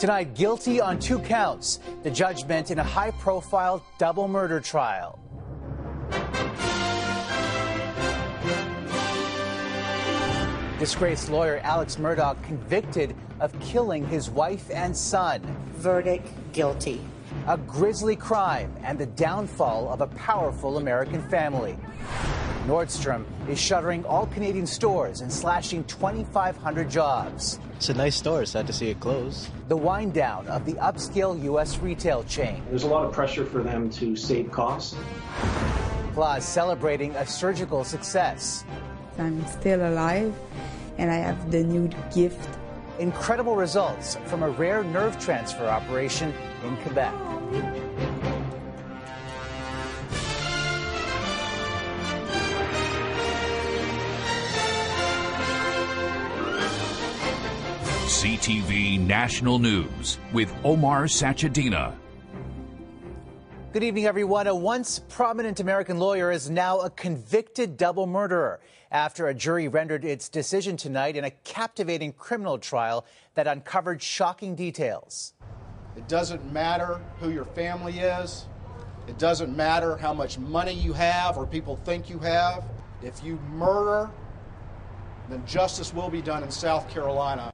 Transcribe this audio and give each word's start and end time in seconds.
Tonight, 0.00 0.34
guilty 0.34 0.80
on 0.80 0.98
two 0.98 1.18
counts. 1.18 1.78
The 2.04 2.10
judgment 2.10 2.70
in 2.70 2.78
a 2.78 2.82
high 2.82 3.10
profile 3.10 3.84
double 3.98 4.28
murder 4.28 4.58
trial. 4.58 5.18
Disgraced 10.78 11.28
lawyer 11.28 11.60
Alex 11.64 11.96
Murdaugh 11.96 12.42
convicted 12.44 13.14
of 13.40 13.52
killing 13.60 14.06
his 14.06 14.30
wife 14.30 14.70
and 14.70 14.96
son. 14.96 15.42
Verdict 15.72 16.32
guilty. 16.54 17.02
A 17.46 17.58
grisly 17.58 18.16
crime 18.16 18.74
and 18.82 18.98
the 18.98 19.04
downfall 19.04 19.92
of 19.92 20.00
a 20.00 20.06
powerful 20.06 20.78
American 20.78 21.20
family. 21.28 21.76
Nordstrom 22.70 23.24
is 23.48 23.58
shuttering 23.58 24.04
all 24.04 24.26
Canadian 24.26 24.64
stores 24.64 25.22
and 25.22 25.32
slashing 25.32 25.82
2,500 25.86 26.88
jobs. 26.88 27.58
It's 27.74 27.88
a 27.88 27.94
nice 27.94 28.14
store. 28.14 28.44
Sad 28.44 28.68
to 28.68 28.72
see 28.72 28.90
it 28.90 29.00
close. 29.00 29.50
The 29.66 29.76
wind 29.76 30.14
down 30.14 30.46
of 30.46 30.64
the 30.64 30.74
upscale 30.74 31.42
U.S. 31.42 31.80
retail 31.80 32.22
chain. 32.22 32.62
There's 32.68 32.84
a 32.84 32.86
lot 32.86 33.04
of 33.04 33.12
pressure 33.12 33.44
for 33.44 33.64
them 33.64 33.90
to 33.90 34.14
save 34.14 34.52
costs. 34.52 34.96
Plus, 36.14 36.48
celebrating 36.48 37.12
a 37.16 37.26
surgical 37.26 37.82
success. 37.82 38.64
I'm 39.18 39.44
still 39.48 39.88
alive 39.90 40.32
and 40.96 41.10
I 41.10 41.16
have 41.16 41.50
the 41.50 41.64
new 41.64 41.90
gift. 42.14 42.56
Incredible 43.00 43.56
results 43.56 44.16
from 44.26 44.44
a 44.44 44.48
rare 44.48 44.84
nerve 44.84 45.18
transfer 45.18 45.66
operation 45.66 46.32
in 46.62 46.76
Quebec. 46.76 47.14
CTV 58.20 59.00
National 59.00 59.58
News 59.58 60.18
with 60.34 60.54
Omar 60.62 61.04
Sachedina. 61.04 61.94
Good 63.72 63.82
evening, 63.82 64.04
everyone. 64.04 64.46
A 64.46 64.54
once 64.54 64.98
prominent 64.98 65.58
American 65.58 65.98
lawyer 65.98 66.30
is 66.30 66.50
now 66.50 66.80
a 66.80 66.90
convicted 66.90 67.78
double 67.78 68.06
murderer 68.06 68.60
after 68.90 69.28
a 69.28 69.34
jury 69.34 69.68
rendered 69.68 70.04
its 70.04 70.28
decision 70.28 70.76
tonight 70.76 71.16
in 71.16 71.24
a 71.24 71.30
captivating 71.30 72.12
criminal 72.12 72.58
trial 72.58 73.06
that 73.36 73.46
uncovered 73.46 74.02
shocking 74.02 74.54
details. 74.54 75.32
It 75.96 76.06
doesn't 76.06 76.52
matter 76.52 77.00
who 77.20 77.30
your 77.30 77.46
family 77.46 78.00
is. 78.00 78.44
It 79.08 79.16
doesn't 79.16 79.56
matter 79.56 79.96
how 79.96 80.12
much 80.12 80.38
money 80.38 80.74
you 80.74 80.92
have 80.92 81.38
or 81.38 81.46
people 81.46 81.76
think 81.86 82.10
you 82.10 82.18
have. 82.18 82.64
If 83.02 83.24
you 83.24 83.38
murder, 83.54 84.10
then 85.30 85.42
justice 85.46 85.94
will 85.94 86.10
be 86.10 86.20
done 86.20 86.42
in 86.42 86.50
South 86.50 86.86
Carolina. 86.90 87.49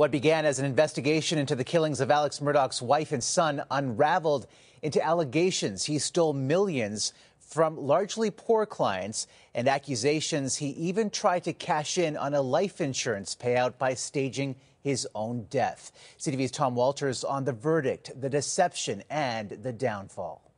What 0.00 0.10
began 0.10 0.46
as 0.46 0.58
an 0.58 0.64
investigation 0.64 1.38
into 1.38 1.54
the 1.54 1.62
killings 1.62 2.00
of 2.00 2.10
Alex 2.10 2.40
Murdaugh's 2.40 2.80
wife 2.80 3.12
and 3.12 3.22
son 3.22 3.62
unraveled 3.70 4.46
into 4.80 5.04
allegations 5.04 5.84
he 5.84 5.98
stole 5.98 6.32
millions 6.32 7.12
from 7.38 7.76
largely 7.76 8.30
poor 8.30 8.64
clients 8.64 9.26
and 9.54 9.68
accusations 9.68 10.56
he 10.56 10.68
even 10.68 11.10
tried 11.10 11.44
to 11.44 11.52
cash 11.52 11.98
in 11.98 12.16
on 12.16 12.32
a 12.32 12.40
life 12.40 12.80
insurance 12.80 13.36
payout 13.38 13.76
by 13.76 13.92
staging 13.92 14.56
his 14.80 15.06
own 15.14 15.46
death. 15.50 15.92
CTV's 16.18 16.50
Tom 16.50 16.74
Walters 16.74 17.22
on 17.22 17.44
the 17.44 17.52
verdict, 17.52 18.10
the 18.18 18.30
deception, 18.30 19.02
and 19.10 19.50
the 19.50 19.74
downfall. 19.74 20.50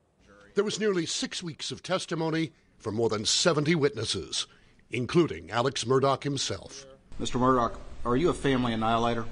There 0.54 0.62
was 0.62 0.78
nearly 0.78 1.04
six 1.04 1.42
weeks 1.42 1.72
of 1.72 1.82
testimony 1.82 2.52
from 2.78 2.94
more 2.94 3.08
than 3.08 3.24
70 3.24 3.74
witnesses, 3.74 4.46
including 4.92 5.50
Alex 5.50 5.82
Murdaugh 5.82 6.22
himself. 6.22 6.86
Mr. 7.20 7.40
Murdaugh, 7.40 7.76
are 8.04 8.16
you 8.16 8.30
a 8.30 8.34
family 8.34 8.72
annihilator? 8.72 9.24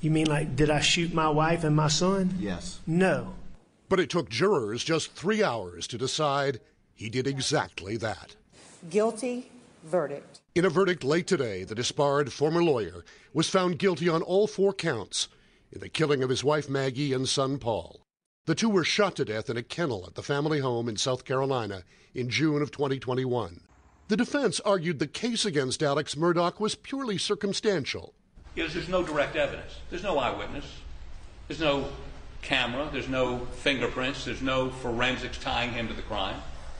You 0.00 0.10
mean 0.10 0.26
like, 0.26 0.56
did 0.56 0.70
I 0.70 0.80
shoot 0.80 1.14
my 1.14 1.28
wife 1.28 1.64
and 1.64 1.74
my 1.74 1.88
son? 1.88 2.36
Yes. 2.38 2.80
No. 2.86 3.34
But 3.88 4.00
it 4.00 4.10
took 4.10 4.28
jurors 4.28 4.82
just 4.82 5.12
three 5.12 5.42
hours 5.42 5.86
to 5.88 5.98
decide 5.98 6.60
he 6.94 7.08
did 7.08 7.26
exactly 7.26 7.96
that. 7.98 8.36
Guilty 8.90 9.50
verdict. 9.84 10.40
In 10.54 10.64
a 10.64 10.70
verdict 10.70 11.04
late 11.04 11.26
today, 11.26 11.64
the 11.64 11.74
disbarred 11.74 12.32
former 12.32 12.62
lawyer 12.62 13.04
was 13.32 13.48
found 13.48 13.78
guilty 13.78 14.08
on 14.08 14.22
all 14.22 14.46
four 14.46 14.72
counts 14.72 15.28
in 15.72 15.80
the 15.80 15.88
killing 15.88 16.22
of 16.22 16.30
his 16.30 16.44
wife 16.44 16.68
Maggie 16.68 17.12
and 17.12 17.28
son 17.28 17.58
Paul. 17.58 18.00
The 18.46 18.54
two 18.54 18.68
were 18.68 18.84
shot 18.84 19.16
to 19.16 19.24
death 19.24 19.48
in 19.48 19.56
a 19.56 19.62
kennel 19.62 20.04
at 20.06 20.14
the 20.14 20.22
family 20.22 20.60
home 20.60 20.88
in 20.88 20.96
South 20.96 21.24
Carolina 21.24 21.82
in 22.14 22.28
June 22.28 22.60
of 22.60 22.70
2021. 22.70 23.60
The 24.08 24.16
defense 24.18 24.60
argued 24.60 24.98
the 24.98 25.06
case 25.06 25.46
against 25.46 25.82
Alex 25.82 26.14
Murdaugh 26.14 26.60
was 26.60 26.74
purely 26.74 27.16
circumstantial. 27.16 28.12
Because 28.54 28.74
there's 28.74 28.88
no 28.88 29.02
direct 29.02 29.34
evidence. 29.34 29.78
There's 29.88 30.02
no 30.02 30.18
eyewitness. 30.18 30.66
There's 31.48 31.60
no 31.60 31.88
camera. 32.42 32.90
There's 32.92 33.08
no 33.08 33.46
fingerprints. 33.56 34.26
There's 34.26 34.42
no 34.42 34.68
forensics 34.68 35.38
tying 35.38 35.72
him 35.72 35.88
to 35.88 35.94
the 35.94 36.02
crime. 36.02 36.36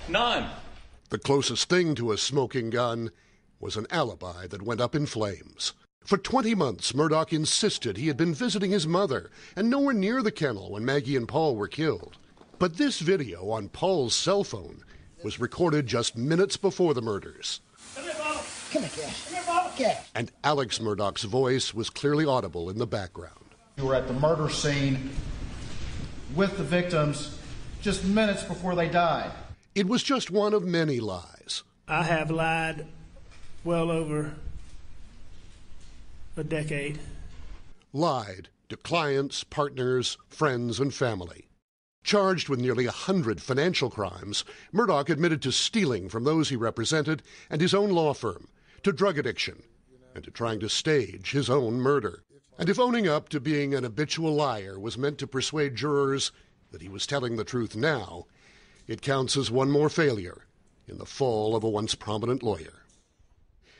None. 0.06 0.50
The 1.08 1.18
closest 1.18 1.70
thing 1.70 1.94
to 1.94 2.12
a 2.12 2.18
smoking 2.18 2.68
gun 2.68 3.10
was 3.58 3.76
an 3.76 3.86
alibi 3.90 4.46
that 4.48 4.60
went 4.60 4.82
up 4.82 4.94
in 4.94 5.06
flames. 5.06 5.72
For 6.04 6.18
20 6.18 6.54
months, 6.54 6.92
Murdaugh 6.92 7.32
insisted 7.32 7.96
he 7.96 8.08
had 8.08 8.18
been 8.18 8.34
visiting 8.34 8.70
his 8.70 8.86
mother 8.86 9.30
and 9.56 9.70
nowhere 9.70 9.94
near 9.94 10.22
the 10.22 10.30
kennel 10.30 10.72
when 10.72 10.84
Maggie 10.84 11.16
and 11.16 11.26
Paul 11.26 11.56
were 11.56 11.68
killed. 11.68 12.18
But 12.58 12.76
this 12.76 12.98
video 13.00 13.48
on 13.48 13.70
Paul's 13.70 14.14
cell 14.14 14.44
phone 14.44 14.84
was 15.24 15.40
recorded 15.40 15.86
just 15.86 16.18
minutes 16.18 16.58
before 16.58 16.92
the 16.92 17.00
murders. 17.00 17.62
Come 17.94 18.04
here, 18.04 18.12
Bob. 18.18 18.44
Come 18.70 18.82
here, 18.82 19.04
Cash. 19.04 19.24
Come 19.24 19.34
here, 19.34 19.42
Bob. 19.46 19.74
Cash. 19.74 20.06
And 20.14 20.30
Alex 20.44 20.78
Murdaugh's 20.78 21.22
voice 21.22 21.72
was 21.72 21.88
clearly 21.88 22.26
audible 22.26 22.68
in 22.68 22.76
the 22.76 22.86
background. 22.86 23.54
You 23.78 23.86
were 23.86 23.94
at 23.94 24.06
the 24.06 24.12
murder 24.12 24.50
scene 24.50 25.10
with 26.34 26.58
the 26.58 26.62
victims 26.62 27.38
just 27.80 28.04
minutes 28.04 28.44
before 28.44 28.74
they 28.74 28.88
died. 28.88 29.30
It 29.74 29.88
was 29.88 30.02
just 30.02 30.30
one 30.30 30.52
of 30.52 30.62
many 30.62 31.00
lies. 31.00 31.62
I 31.88 32.02
have 32.02 32.30
lied 32.30 32.86
well 33.64 33.90
over 33.90 34.34
a 36.36 36.44
decade. 36.44 36.98
Lied 37.94 38.48
to 38.68 38.76
clients, 38.76 39.42
partners, 39.42 40.18
friends, 40.28 40.78
and 40.78 40.92
family. 40.92 41.46
Charged 42.04 42.50
with 42.50 42.60
nearly 42.60 42.84
a 42.84 42.90
hundred 42.90 43.40
financial 43.40 43.88
crimes, 43.88 44.44
Murdaugh 44.72 45.08
admitted 45.08 45.40
to 45.40 45.50
stealing 45.50 46.10
from 46.10 46.24
those 46.24 46.50
he 46.50 46.56
represented 46.56 47.22
and 47.48 47.62
his 47.62 47.72
own 47.72 47.88
law 47.88 48.12
firm, 48.12 48.48
to 48.82 48.92
drug 48.92 49.16
addiction, 49.16 49.62
and 50.14 50.22
to 50.22 50.30
trying 50.30 50.60
to 50.60 50.68
stage 50.68 51.30
his 51.30 51.48
own 51.48 51.80
murder. 51.80 52.22
And 52.58 52.68
if 52.68 52.78
owning 52.78 53.08
up 53.08 53.30
to 53.30 53.40
being 53.40 53.74
an 53.74 53.84
habitual 53.84 54.34
liar 54.34 54.78
was 54.78 54.98
meant 54.98 55.16
to 55.18 55.26
persuade 55.26 55.76
jurors 55.76 56.30
that 56.72 56.82
he 56.82 56.90
was 56.90 57.06
telling 57.06 57.36
the 57.36 57.42
truth 57.42 57.74
now, 57.74 58.26
it 58.86 59.00
counts 59.00 59.34
as 59.34 59.50
one 59.50 59.70
more 59.70 59.88
failure 59.88 60.44
in 60.86 60.98
the 60.98 61.06
fall 61.06 61.56
of 61.56 61.64
a 61.64 61.70
once 61.70 61.94
prominent 61.94 62.42
lawyer. 62.42 62.82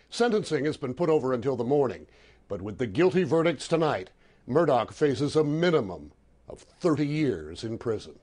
Sentencing 0.09 0.65
has 0.65 0.79
been 0.79 0.95
put 0.95 1.11
over 1.11 1.34
until 1.34 1.57
the 1.57 1.63
morning, 1.63 2.07
but 2.49 2.63
with 2.63 2.79
the 2.79 2.87
guilty 2.87 3.23
verdicts 3.23 3.69
tonight, 3.69 4.09
Murdaugh 4.49 4.91
faces 4.95 5.37
a 5.37 5.45
minimum 5.45 6.13
of 6.49 6.60
30 6.81 7.06
years 7.06 7.65
in 7.65 7.78
prison. 7.78 8.19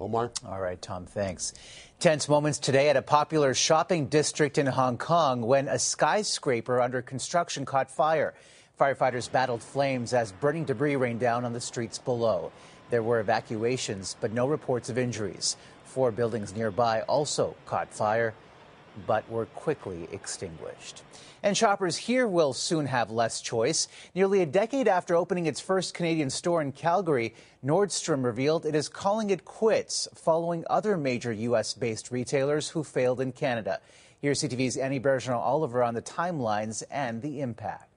Omar? 0.00 0.32
All 0.44 0.60
right, 0.60 0.80
Tom, 0.80 1.06
thanks. 1.06 1.54
Tense 2.00 2.28
moments 2.28 2.58
today 2.58 2.88
at 2.88 2.96
a 2.96 3.02
popular 3.02 3.54
shopping 3.54 4.06
district 4.06 4.58
in 4.58 4.66
Hong 4.66 4.98
Kong 4.98 5.42
when 5.42 5.68
a 5.68 5.78
skyscraper 5.78 6.80
under 6.80 7.00
construction 7.00 7.64
caught 7.64 7.90
fire. 7.90 8.34
Firefighters 8.78 9.30
battled 9.30 9.62
flames 9.62 10.12
as 10.12 10.32
burning 10.32 10.64
debris 10.64 10.96
rained 10.96 11.20
down 11.20 11.44
on 11.44 11.52
the 11.52 11.60
streets 11.60 11.98
below. 11.98 12.50
There 12.90 13.02
were 13.04 13.20
evacuations, 13.20 14.16
but 14.20 14.32
no 14.32 14.46
reports 14.48 14.90
of 14.90 14.98
injuries. 14.98 15.56
Four 15.84 16.10
buildings 16.10 16.54
nearby 16.56 17.02
also 17.02 17.54
caught 17.66 17.94
fire, 17.94 18.34
but 19.06 19.28
were 19.30 19.46
quickly 19.46 20.08
extinguished. 20.12 21.02
And 21.42 21.56
shoppers 21.56 21.96
here 21.96 22.26
will 22.26 22.52
soon 22.52 22.86
have 22.86 23.10
less 23.10 23.40
choice. 23.40 23.86
Nearly 24.14 24.40
a 24.40 24.46
decade 24.46 24.88
after 24.88 25.14
opening 25.14 25.46
its 25.46 25.60
first 25.60 25.92
Canadian 25.94 26.30
store 26.30 26.62
in 26.62 26.72
Calgary, 26.72 27.34
Nordstrom 27.64 28.24
revealed 28.24 28.64
it 28.64 28.74
is 28.74 28.88
calling 28.88 29.30
it 29.30 29.44
quits 29.44 30.08
following 30.14 30.64
other 30.70 30.96
major 30.96 31.32
U.S. 31.32 31.74
based 31.74 32.10
retailers 32.10 32.70
who 32.70 32.82
failed 32.82 33.20
in 33.20 33.32
Canada. 33.32 33.80
Here's 34.20 34.42
CTV's 34.42 34.76
Annie 34.78 35.00
Bergeron 35.00 35.36
Oliver 35.36 35.82
on 35.82 35.94
the 35.94 36.02
timelines 36.02 36.82
and 36.90 37.20
the 37.20 37.40
impact. 37.40 37.93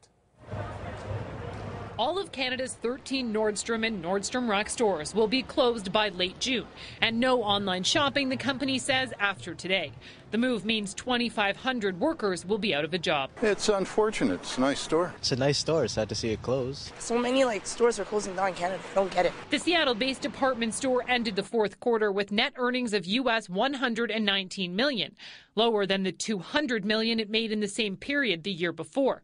All 1.99 2.19
of 2.19 2.31
Canada's 2.31 2.73
13 2.73 3.33
Nordstrom 3.33 3.85
and 3.85 4.05
Nordstrom 4.05 4.47
Rack 4.47 4.69
stores 4.69 5.15
will 5.15 5.27
be 5.27 5.41
closed 5.41 5.91
by 5.91 6.09
late 6.09 6.39
June, 6.39 6.67
and 7.01 7.19
no 7.19 7.41
online 7.41 7.81
shopping, 7.81 8.29
the 8.29 8.37
company 8.37 8.77
says, 8.77 9.13
after 9.19 9.55
today. 9.55 9.91
The 10.29 10.37
move 10.37 10.63
means 10.63 10.93
2,500 10.93 11.99
workers 11.99 12.45
will 12.45 12.59
be 12.59 12.75
out 12.75 12.85
of 12.85 12.93
a 12.93 12.99
job. 12.99 13.31
It's 13.41 13.67
unfortunate. 13.67 14.41
It's 14.41 14.59
a 14.59 14.61
nice 14.61 14.79
store. 14.79 15.15
It's 15.17 15.31
a 15.31 15.37
nice 15.37 15.57
store. 15.57 15.87
Sad 15.87 16.09
to 16.09 16.15
see 16.15 16.29
it 16.29 16.43
close. 16.43 16.91
So 16.99 17.17
many 17.17 17.43
like 17.45 17.65
stores 17.65 17.97
are 17.97 18.05
closing 18.05 18.35
down 18.35 18.49
in 18.49 18.53
Canada. 18.53 18.83
I 18.91 18.93
don't 18.93 19.11
get 19.11 19.25
it. 19.25 19.33
The 19.49 19.57
Seattle-based 19.57 20.21
department 20.21 20.75
store 20.75 21.03
ended 21.07 21.35
the 21.35 21.41
fourth 21.41 21.79
quarter 21.79 22.11
with 22.11 22.31
net 22.31 22.53
earnings 22.57 22.93
of 22.93 23.07
US 23.07 23.49
119 23.49 24.75
million, 24.75 25.15
lower 25.55 25.87
than 25.87 26.03
the 26.03 26.11
200 26.11 26.85
million 26.85 27.19
it 27.19 27.31
made 27.31 27.51
in 27.51 27.59
the 27.59 27.67
same 27.67 27.97
period 27.97 28.43
the 28.43 28.51
year 28.51 28.71
before. 28.71 29.23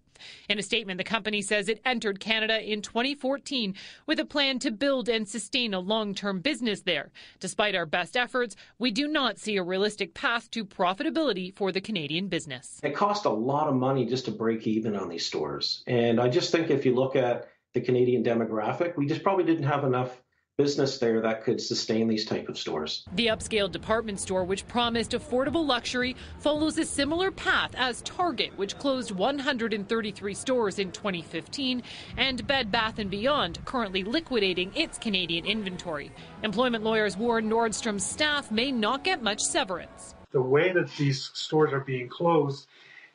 In 0.50 0.60
a 0.60 0.64
statement, 0.64 0.98
the 0.98 1.04
company 1.04 1.42
says 1.42 1.70
it 1.70 1.82
entered 1.86 2.20
Canada 2.20 2.62
in 2.62 2.82
2014 2.82 3.76
with 4.06 4.20
a 4.20 4.26
plan 4.26 4.60
to 4.60 4.72
build 4.72 5.10
and 5.10 5.28
sustain 5.28 5.74
a 5.74 5.80
long 5.80 6.16
term 6.16 6.40
business 6.40 6.82
there. 6.82 7.12
Despite 7.40 7.76
our 7.76 7.86
best 7.86 8.18
efforts, 8.18 8.56
we 8.80 8.92
do 8.92 9.08
not 9.08 9.40
see 9.40 9.58
a 9.58 9.64
realistic 9.64 10.14
path 10.14 10.50
to 10.52 10.66
profitability 10.66 11.54
for 11.54 11.72
the 11.72 11.82
Canadian 11.82 12.28
business. 12.28 12.80
It 12.84 12.96
cost 12.96 13.26
a 13.26 13.30
lot 13.30 13.68
of 13.68 13.76
money 13.76 14.06
just 14.06 14.26
to 14.26 14.32
break 14.32 14.68
even 14.68 14.96
on 14.96 15.10
these 15.10 15.26
stores. 15.26 15.84
And 15.88 16.20
I 16.20 16.30
just 16.30 16.52
think 16.52 16.70
if 16.70 16.86
you 16.86 16.96
look 16.96 17.16
at 17.16 17.50
the 17.74 17.82
Canadian 17.82 18.24
demographic, 18.24 18.96
we 18.98 19.06
just 19.06 19.24
probably 19.24 19.44
didn't 19.44 19.64
have 19.64 19.84
enough 19.84 20.23
business 20.56 21.00
there 21.00 21.20
that 21.20 21.44
could 21.44 21.60
sustain 21.60 22.08
these 22.08 22.26
type 22.26 22.48
of 22.48 22.60
stores. 22.60 23.06
The 23.14 23.28
upscale 23.28 23.72
department 23.72 24.20
store, 24.20 24.44
which 24.44 24.68
promised 24.68 25.12
affordable 25.12 25.66
luxury, 25.66 26.16
follows 26.38 26.78
a 26.78 26.86
similar 26.86 27.32
path 27.32 27.72
as 27.76 28.04
Target, 28.04 28.56
which 28.56 28.78
closed 28.78 29.10
133 29.10 30.34
stores 30.36 30.78
in 30.78 30.92
2015, 30.92 31.82
and 32.18 32.46
Bed 32.46 32.72
Bath 32.72 33.02
& 33.04 33.10
Beyond, 33.10 33.66
currently 33.66 34.04
liquidating 34.04 34.72
its 34.76 35.00
Canadian 35.00 35.48
inventory. 35.48 36.12
Employment 36.44 36.84
lawyers 36.84 37.18
warn 37.18 37.50
Nordstrom's 37.50 38.06
staff 38.06 38.52
may 38.52 38.72
not 38.72 39.04
get 39.04 39.24
much 39.24 39.40
severance. 39.40 40.14
The 40.34 40.42
way 40.42 40.72
that 40.72 40.96
these 40.98 41.32
stores 41.34 41.74
are 41.74 41.80
being 41.80 42.08
closed 42.08 42.68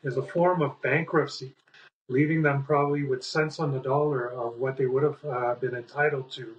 is 0.02 0.17
a 0.17 0.23
form 0.23 0.61
of 0.61 0.82
bankruptcy, 0.82 1.55
leaving 2.08 2.43
them 2.43 2.64
probably 2.64 3.05
with 3.05 3.23
cents 3.23 3.61
on 3.61 3.70
the 3.70 3.79
dollar 3.79 4.32
of 4.32 4.58
what 4.58 4.76
they 4.76 4.87
would 4.87 5.05
have 5.05 5.25
uh, 5.25 5.55
been 5.55 5.76
entitled 5.76 6.32
to 6.32 6.56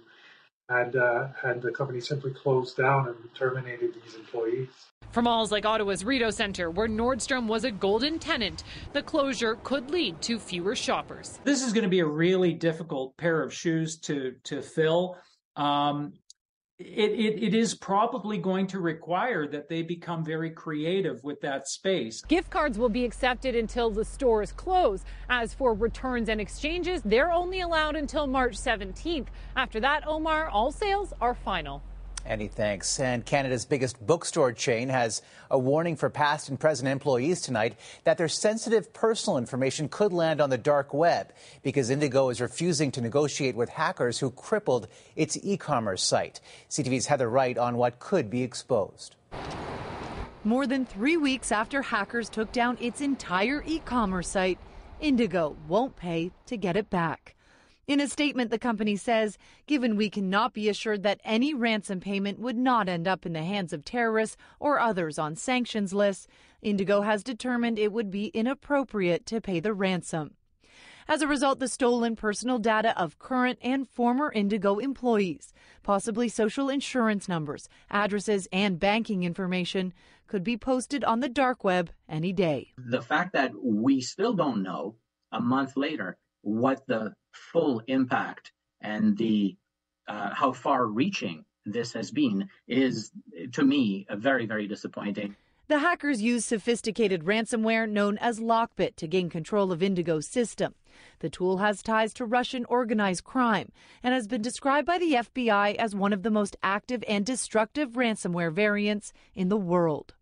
had, 0.70 0.96
uh, 0.96 1.28
had 1.40 1.60
the 1.60 1.72
company 1.72 2.00
simply 2.00 2.30
closed 2.32 2.76
down 2.76 3.08
and 3.08 3.16
terminated 3.34 3.92
these 3.94 4.14
employees. 4.14 4.68
For 5.12 5.22
malls 5.22 5.50
like 5.50 5.66
Ottawa's 5.66 6.04
Rideau 6.04 6.30
Centre, 6.30 6.70
where 6.70 6.86
Nordstrom 6.86 7.48
was 7.48 7.64
a 7.64 7.72
golden 7.72 8.20
tenant, 8.20 8.62
the 8.92 9.02
closure 9.02 9.56
could 9.64 9.90
lead 9.90 10.22
to 10.22 10.38
fewer 10.38 10.76
shoppers. 10.76 11.40
This 11.42 11.66
is 11.66 11.72
going 11.72 11.82
to 11.82 11.90
be 11.90 11.98
a 11.98 12.06
really 12.06 12.52
difficult 12.52 13.16
pair 13.16 13.42
of 13.42 13.52
shoes 13.52 13.98
to 14.02 14.36
to 14.44 14.62
fill. 14.62 15.18
Um, 15.56 16.12
it, 16.80 17.12
it, 17.12 17.42
it 17.42 17.54
is 17.54 17.74
probably 17.74 18.38
going 18.38 18.66
to 18.68 18.80
require 18.80 19.46
that 19.46 19.68
they 19.68 19.82
become 19.82 20.24
very 20.24 20.50
creative 20.50 21.22
with 21.22 21.40
that 21.42 21.68
space. 21.68 22.22
Gift 22.22 22.50
cards 22.50 22.78
will 22.78 22.88
be 22.88 23.04
accepted 23.04 23.54
until 23.54 23.90
the 23.90 24.04
stores 24.04 24.52
close. 24.52 25.04
As 25.28 25.52
for 25.52 25.74
returns 25.74 26.28
and 26.28 26.40
exchanges, 26.40 27.02
they're 27.04 27.32
only 27.32 27.60
allowed 27.60 27.96
until 27.96 28.26
March 28.26 28.56
17th. 28.56 29.26
After 29.56 29.78
that, 29.80 30.06
Omar, 30.06 30.48
all 30.48 30.72
sales 30.72 31.12
are 31.20 31.34
final. 31.34 31.82
Annie 32.24 32.48
thanks. 32.48 33.00
And 33.00 33.24
Canada's 33.24 33.64
biggest 33.64 34.04
bookstore 34.06 34.52
chain 34.52 34.88
has 34.88 35.22
a 35.50 35.58
warning 35.58 35.96
for 35.96 36.10
past 36.10 36.48
and 36.48 36.60
present 36.60 36.88
employees 36.88 37.40
tonight 37.40 37.76
that 38.04 38.18
their 38.18 38.28
sensitive 38.28 38.92
personal 38.92 39.38
information 39.38 39.88
could 39.88 40.12
land 40.12 40.40
on 40.40 40.50
the 40.50 40.58
dark 40.58 40.94
web 40.94 41.32
because 41.62 41.90
Indigo 41.90 42.28
is 42.28 42.40
refusing 42.40 42.90
to 42.92 43.00
negotiate 43.00 43.56
with 43.56 43.68
hackers 43.68 44.18
who 44.18 44.30
crippled 44.30 44.86
its 45.16 45.38
e 45.42 45.56
commerce 45.56 46.02
site. 46.02 46.40
CTV's 46.68 47.06
Heather 47.06 47.28
Wright 47.28 47.58
on 47.58 47.76
what 47.76 47.98
could 47.98 48.30
be 48.30 48.42
exposed. 48.42 49.16
More 50.44 50.66
than 50.66 50.86
three 50.86 51.16
weeks 51.16 51.52
after 51.52 51.82
hackers 51.82 52.28
took 52.28 52.50
down 52.52 52.78
its 52.80 53.00
entire 53.00 53.62
e 53.66 53.80
commerce 53.84 54.28
site, 54.28 54.58
Indigo 55.00 55.56
won't 55.68 55.96
pay 55.96 56.30
to 56.46 56.56
get 56.56 56.76
it 56.76 56.90
back. 56.90 57.34
In 57.90 57.98
a 57.98 58.06
statement, 58.06 58.52
the 58.52 58.58
company 58.60 58.94
says, 58.94 59.36
given 59.66 59.96
we 59.96 60.10
cannot 60.10 60.54
be 60.54 60.68
assured 60.68 61.02
that 61.02 61.20
any 61.24 61.52
ransom 61.54 61.98
payment 61.98 62.38
would 62.38 62.56
not 62.56 62.88
end 62.88 63.08
up 63.08 63.26
in 63.26 63.32
the 63.32 63.42
hands 63.42 63.72
of 63.72 63.84
terrorists 63.84 64.36
or 64.60 64.78
others 64.78 65.18
on 65.18 65.34
sanctions 65.34 65.92
lists, 65.92 66.28
Indigo 66.62 67.00
has 67.00 67.24
determined 67.24 67.80
it 67.80 67.92
would 67.92 68.08
be 68.08 68.26
inappropriate 68.26 69.26
to 69.26 69.40
pay 69.40 69.58
the 69.58 69.74
ransom. 69.74 70.36
As 71.08 71.20
a 71.20 71.26
result, 71.26 71.58
the 71.58 71.66
stolen 71.66 72.14
personal 72.14 72.60
data 72.60 72.96
of 72.96 73.18
current 73.18 73.58
and 73.60 73.88
former 73.88 74.30
Indigo 74.30 74.78
employees, 74.78 75.52
possibly 75.82 76.28
social 76.28 76.68
insurance 76.68 77.28
numbers, 77.28 77.68
addresses, 77.90 78.46
and 78.52 78.78
banking 78.78 79.24
information, 79.24 79.92
could 80.28 80.44
be 80.44 80.56
posted 80.56 81.02
on 81.02 81.18
the 81.18 81.28
dark 81.28 81.64
web 81.64 81.90
any 82.08 82.32
day. 82.32 82.72
The 82.78 83.02
fact 83.02 83.32
that 83.32 83.50
we 83.60 84.00
still 84.00 84.34
don't 84.34 84.62
know 84.62 84.94
a 85.32 85.40
month 85.40 85.76
later 85.76 86.18
what 86.42 86.86
the 86.86 87.14
full 87.32 87.82
impact 87.86 88.52
and 88.80 89.16
the 89.16 89.56
uh, 90.08 90.34
how 90.34 90.52
far 90.52 90.86
reaching 90.86 91.44
this 91.66 91.92
has 91.92 92.10
been 92.10 92.48
is 92.66 93.10
to 93.52 93.62
me 93.62 94.06
very 94.16 94.46
very 94.46 94.66
disappointing 94.66 95.36
the 95.70 95.78
hackers 95.78 96.20
used 96.20 96.46
sophisticated 96.46 97.22
ransomware 97.22 97.88
known 97.88 98.18
as 98.18 98.40
Lockbit 98.40 98.96
to 98.96 99.06
gain 99.06 99.30
control 99.30 99.70
of 99.70 99.84
Indigo's 99.84 100.26
system. 100.26 100.74
The 101.20 101.30
tool 101.30 101.58
has 101.58 101.80
ties 101.80 102.12
to 102.14 102.24
Russian 102.24 102.64
organized 102.64 103.22
crime 103.22 103.70
and 104.02 104.12
has 104.12 104.26
been 104.26 104.42
described 104.42 104.84
by 104.84 104.98
the 104.98 105.12
FBI 105.12 105.76
as 105.76 105.94
one 105.94 106.12
of 106.12 106.24
the 106.24 106.30
most 106.30 106.56
active 106.60 107.04
and 107.06 107.24
destructive 107.24 107.90
ransomware 107.90 108.52
variants 108.52 109.12
in 109.32 109.48
the 109.48 109.56
world. 109.56 110.14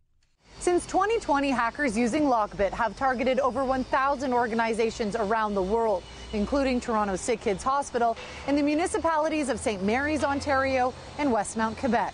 Since 0.60 0.86
2020, 0.86 1.50
hackers 1.50 1.96
using 1.96 2.24
Lockbit 2.24 2.72
have 2.72 2.96
targeted 2.96 3.38
over 3.40 3.64
1,000 3.64 4.32
organizations 4.32 5.14
around 5.16 5.54
the 5.54 5.62
world, 5.62 6.02
including 6.32 6.80
Toronto 6.80 7.16
Sick 7.16 7.40
Kids 7.40 7.62
Hospital 7.62 8.16
and 8.46 8.58
the 8.58 8.62
municipalities 8.62 9.48
of 9.48 9.60
St. 9.60 9.82
Mary's, 9.82 10.24
Ontario, 10.24 10.92
and 11.18 11.30
Westmount, 11.30 11.76
Quebec. 11.78 12.12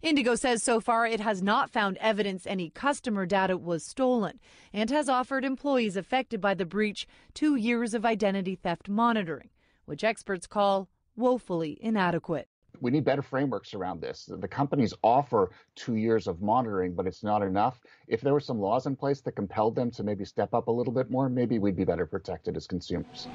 Indigo 0.00 0.36
says 0.36 0.62
so 0.62 0.80
far 0.80 1.06
it 1.06 1.20
has 1.20 1.42
not 1.42 1.70
found 1.70 1.96
evidence 1.96 2.46
any 2.46 2.70
customer 2.70 3.26
data 3.26 3.56
was 3.56 3.84
stolen 3.84 4.38
and 4.72 4.88
has 4.90 5.08
offered 5.08 5.44
employees 5.44 5.96
affected 5.96 6.40
by 6.40 6.54
the 6.54 6.64
breach 6.64 7.06
two 7.34 7.56
years 7.56 7.92
of 7.92 8.04
identity 8.04 8.54
theft 8.54 8.88
monitoring, 8.88 9.50
which 9.84 10.04
experts 10.04 10.46
call 10.46 10.88
woefully 11.16 11.76
inadequate 11.80 12.48
we 12.80 12.90
need 12.90 13.04
better 13.04 13.22
frameworks 13.22 13.74
around 13.74 14.00
this. 14.00 14.28
The 14.40 14.48
companies 14.48 14.94
offer 15.02 15.50
two 15.74 15.96
years 15.96 16.26
of 16.26 16.40
monitoring, 16.40 16.94
but 16.94 17.06
it's 17.06 17.22
not 17.22 17.42
enough. 17.42 17.80
If 18.08 18.20
there 18.20 18.32
were 18.32 18.40
some 18.40 18.60
laws 18.60 18.86
in 18.86 18.96
place 18.96 19.20
that 19.22 19.32
compelled 19.32 19.74
them 19.74 19.90
to 19.92 20.02
maybe 20.02 20.24
step 20.24 20.54
up 20.54 20.68
a 20.68 20.72
little 20.72 20.92
bit 20.92 21.10
more, 21.10 21.28
maybe 21.28 21.58
we'd 21.58 21.76
be 21.76 21.84
better 21.84 22.06
protected 22.06 22.56
as 22.56 22.66
consumers. 22.66 23.28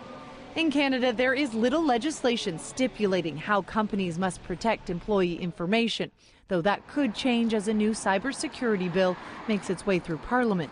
In 0.56 0.70
Canada, 0.70 1.14
there 1.14 1.34
is 1.34 1.54
little 1.54 1.84
legislation 1.84 2.60
stipulating 2.60 3.38
how 3.38 3.62
companies 3.62 4.20
must 4.20 4.44
protect 4.44 4.90
employee 4.90 5.36
information, 5.36 6.12
though 6.50 6.62
that 6.62 6.86
could 6.90 7.16
change 7.16 7.54
as 7.54 7.70
a 7.70 7.74
new 7.74 7.92
cybersecurity 7.92 8.92
bill 8.92 9.16
makes 9.48 9.70
its 9.70 9.86
way 9.86 9.98
through 9.98 10.18
Parliament. 10.18 10.72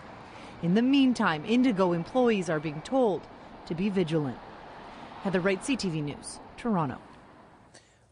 In 0.62 0.74
the 0.74 0.82
meantime, 0.82 1.46
Indigo 1.46 1.94
employees 1.94 2.50
are 2.50 2.60
being 2.60 2.82
told 2.82 3.22
to 3.68 3.74
be 3.74 3.88
vigilant. 3.88 4.38
Heather 5.22 5.40
Wright, 5.40 5.62
CTV 5.62 6.04
News, 6.04 6.42
Toronto. 6.58 6.98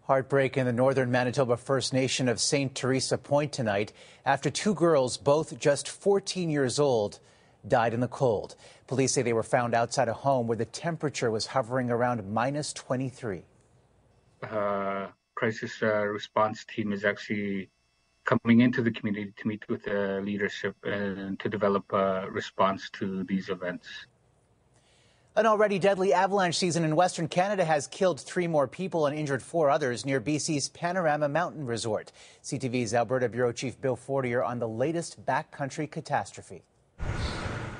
Heartbreak 0.08 0.56
in 0.56 0.66
the 0.66 0.72
northern 0.72 1.12
Manitoba 1.12 1.58
First 1.58 1.92
Nation 1.92 2.30
of 2.30 2.40
St. 2.40 2.74
Theresa 2.74 3.18
Point 3.18 3.52
tonight 3.52 3.92
after 4.26 4.50
two 4.50 4.74
girls, 4.74 5.18
both 5.18 5.60
just 5.60 5.90
14 5.90 6.50
years 6.50 6.80
old, 6.80 7.20
died 7.68 7.94
in 7.94 8.00
the 8.00 8.08
cold. 8.08 8.56
Police 8.88 9.12
say 9.12 9.22
they 9.22 9.34
were 9.34 9.44
found 9.44 9.74
outside 9.74 10.08
a 10.08 10.14
home 10.14 10.48
where 10.48 10.56
the 10.56 10.64
temperature 10.64 11.30
was 11.30 11.48
hovering 11.48 11.92
around 11.92 12.26
minus 12.34 12.72
23. 12.72 13.44
Uh, 14.50 15.08
crisis 15.36 15.84
uh, 15.84 16.06
response 16.06 16.64
team 16.64 16.94
is 16.94 17.04
actually 17.04 17.70
coming 18.24 18.62
into 18.62 18.82
the 18.82 18.92
community 18.92 19.34
to 19.36 19.46
meet 19.46 19.68
with 19.68 19.84
the 19.84 20.22
leadership 20.24 20.78
and 20.86 21.38
to 21.42 21.50
develop 21.50 21.84
a 21.92 22.30
response 22.32 22.90
to 22.92 23.26
these 23.26 23.50
events. 23.50 23.90
An 25.38 25.46
already 25.46 25.78
deadly 25.78 26.14
avalanche 26.14 26.58
season 26.58 26.84
in 26.84 26.96
Western 26.96 27.28
Canada 27.28 27.64
has 27.64 27.86
killed 27.86 28.20
three 28.20 28.48
more 28.48 28.68
people 28.68 29.06
and 29.06 29.16
injured 29.16 29.44
four 29.44 29.70
others 29.70 30.04
near 30.04 30.20
BC's 30.20 30.70
Panorama 30.70 31.30
Mountain 31.30 31.68
Resort. 31.68 32.12
CTV's 32.44 32.96
Alberta 32.96 33.30
Bureau 33.30 33.52
Chief 33.52 33.80
Bill 33.80 33.96
Fortier 33.96 34.42
on 34.42 34.58
the 34.58 34.68
latest 34.68 35.24
backcountry 35.28 35.92
catastrophe. 35.92 36.64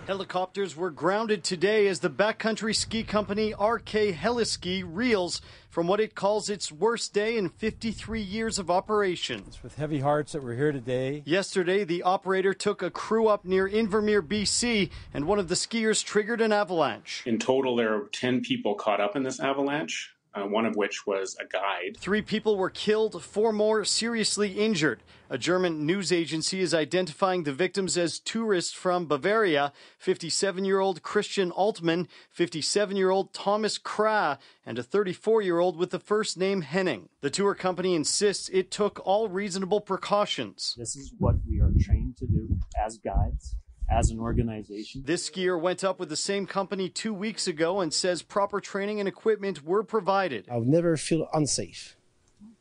Helicopters 0.08 0.74
were 0.74 0.90
grounded 0.90 1.44
today 1.44 1.86
as 1.86 2.00
the 2.00 2.10
backcountry 2.10 2.74
ski 2.74 3.04
company 3.04 3.54
RK 3.54 4.16
Heliski 4.16 4.82
reels 4.82 5.42
from 5.70 5.86
what 5.86 6.00
it 6.00 6.16
calls 6.16 6.50
its 6.50 6.72
worst 6.72 7.14
day 7.14 7.36
in 7.36 7.50
53 7.50 8.22
years 8.22 8.58
of 8.58 8.72
operation. 8.72 9.44
It's 9.46 9.62
with 9.62 9.76
heavy 9.76 10.00
hearts 10.00 10.32
that 10.32 10.42
we're 10.42 10.56
here 10.56 10.72
today. 10.72 11.24
Yesterday, 11.26 11.84
the 11.84 12.04
operator 12.04 12.54
took 12.54 12.82
a 12.82 12.90
crew 12.90 13.28
up 13.28 13.44
near 13.44 13.68
Invermere, 13.68 14.26
BC, 14.26 14.92
and 15.14 15.28
one 15.28 15.40
of 15.40 15.50
the 15.50 15.56
skiers 15.56 16.02
triggered 16.02 16.40
an 16.40 16.54
avalanche. 16.54 17.24
In 17.26 17.38
total, 17.38 17.76
there 17.76 17.94
are 17.94 18.08
10 18.14 18.44
people 18.44 18.76
caught 18.76 19.02
up 19.02 19.18
in 19.18 19.24
this 19.24 19.42
avalanche 19.42 20.16
uh, 20.34 20.44
one 20.44 20.66
of 20.66 20.76
which 20.76 21.06
was 21.06 21.36
a 21.40 21.46
guide. 21.46 21.98
Three 21.98 22.22
people 22.22 22.58
were 22.58 22.70
killed, 22.70 23.24
four 23.24 23.52
more 23.52 23.84
seriously 23.86 24.54
injured. 24.54 25.04
A 25.30 25.38
German 25.38 25.86
news 25.86 26.12
agency 26.12 26.62
is 26.62 26.74
identifying 26.74 27.44
the 27.44 27.52
victims 27.52 27.98
as 27.98 28.20
tourists 28.20 28.72
from 28.72 29.08
Bavaria 29.08 29.74
57 29.98 30.64
year 30.64 30.80
old 30.80 31.04
Christian 31.04 31.52
Altman, 31.52 32.08
57 32.32 32.96
year 32.96 33.10
old 33.10 33.34
Thomas 33.34 33.78
Kra, 33.78 34.38
and 34.66 34.80
a 34.80 34.84
34 34.84 35.42
year 35.42 35.60
old 35.60 35.78
with 35.78 35.90
the 35.90 36.00
first 36.00 36.38
name 36.38 36.62
Henning. 36.62 37.10
The 37.22 37.30
tour 37.30 37.56
company 37.56 37.94
insists 37.94 38.50
it 38.50 38.72
took 38.72 39.02
all 39.06 39.28
reasonable 39.28 39.82
precautions. 39.82 40.76
This 40.78 40.96
is 40.96 41.14
what 41.18 41.36
we 41.50 41.60
are 41.60 41.72
trained 41.80 42.18
to 42.18 42.26
do 42.26 42.58
as 42.82 42.98
guides 42.98 43.56
as 43.90 44.12
an 44.12 44.20
organization. 44.20 45.04
This 45.06 45.30
skier 45.30 45.60
went 45.60 45.84
up 45.84 46.00
with 46.00 46.10
the 46.10 46.16
same 46.16 46.46
company 46.46 46.90
two 46.90 47.14
weeks 47.14 47.48
ago 47.48 47.80
and 47.80 47.94
says 47.94 48.22
proper 48.22 48.60
training 48.60 49.00
and 49.00 49.08
equipment 49.08 49.64
were 49.64 49.84
provided. 49.84 50.48
I 50.50 50.58
would 50.58 50.68
never 50.68 50.98
feel 50.98 51.28
unsafe. 51.34 51.98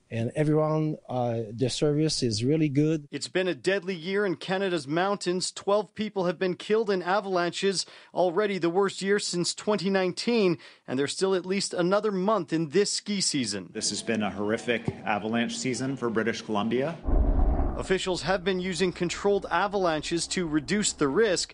And 0.09 0.31
everyone, 0.37 0.99
uh, 1.09 1.41
the 1.53 1.69
service 1.69 2.23
is 2.23 2.45
really 2.45 2.69
good. 2.69 3.09
It's 3.11 3.27
been 3.27 3.49
a 3.49 3.55
deadly 3.55 3.95
year 3.95 4.25
in 4.25 4.37
Canada's 4.37 4.87
mountains. 4.87 5.51
12 5.51 5.97
people 5.97 6.27
have 6.27 6.39
been 6.39 6.55
killed 6.55 6.91
in 6.91 7.03
avalanches, 7.03 7.87
already 8.15 8.59
the 8.59 8.71
worst 8.71 9.03
year 9.03 9.19
since 9.19 9.53
2019, 9.53 10.59
and 10.87 10.99
there's 10.99 11.13
still 11.13 11.35
at 11.35 11.45
least 11.45 11.75
another 11.75 12.13
month 12.13 12.53
in 12.53 12.69
this 12.69 12.93
ski 12.93 13.21
season. 13.21 13.71
This 13.73 13.91
has 13.91 14.03
been 14.03 14.23
a 14.23 14.31
horrific 14.31 14.89
avalanche 15.05 15.59
season 15.59 15.97
for 15.97 16.09
British 16.09 16.41
Columbia. 16.41 16.97
Officials 17.77 18.23
have 18.23 18.43
been 18.43 18.59
using 18.59 18.91
controlled 18.91 19.45
avalanches 19.51 20.27
to 20.29 20.47
reduce 20.47 20.95
the 20.95 21.09
risk, 21.09 21.53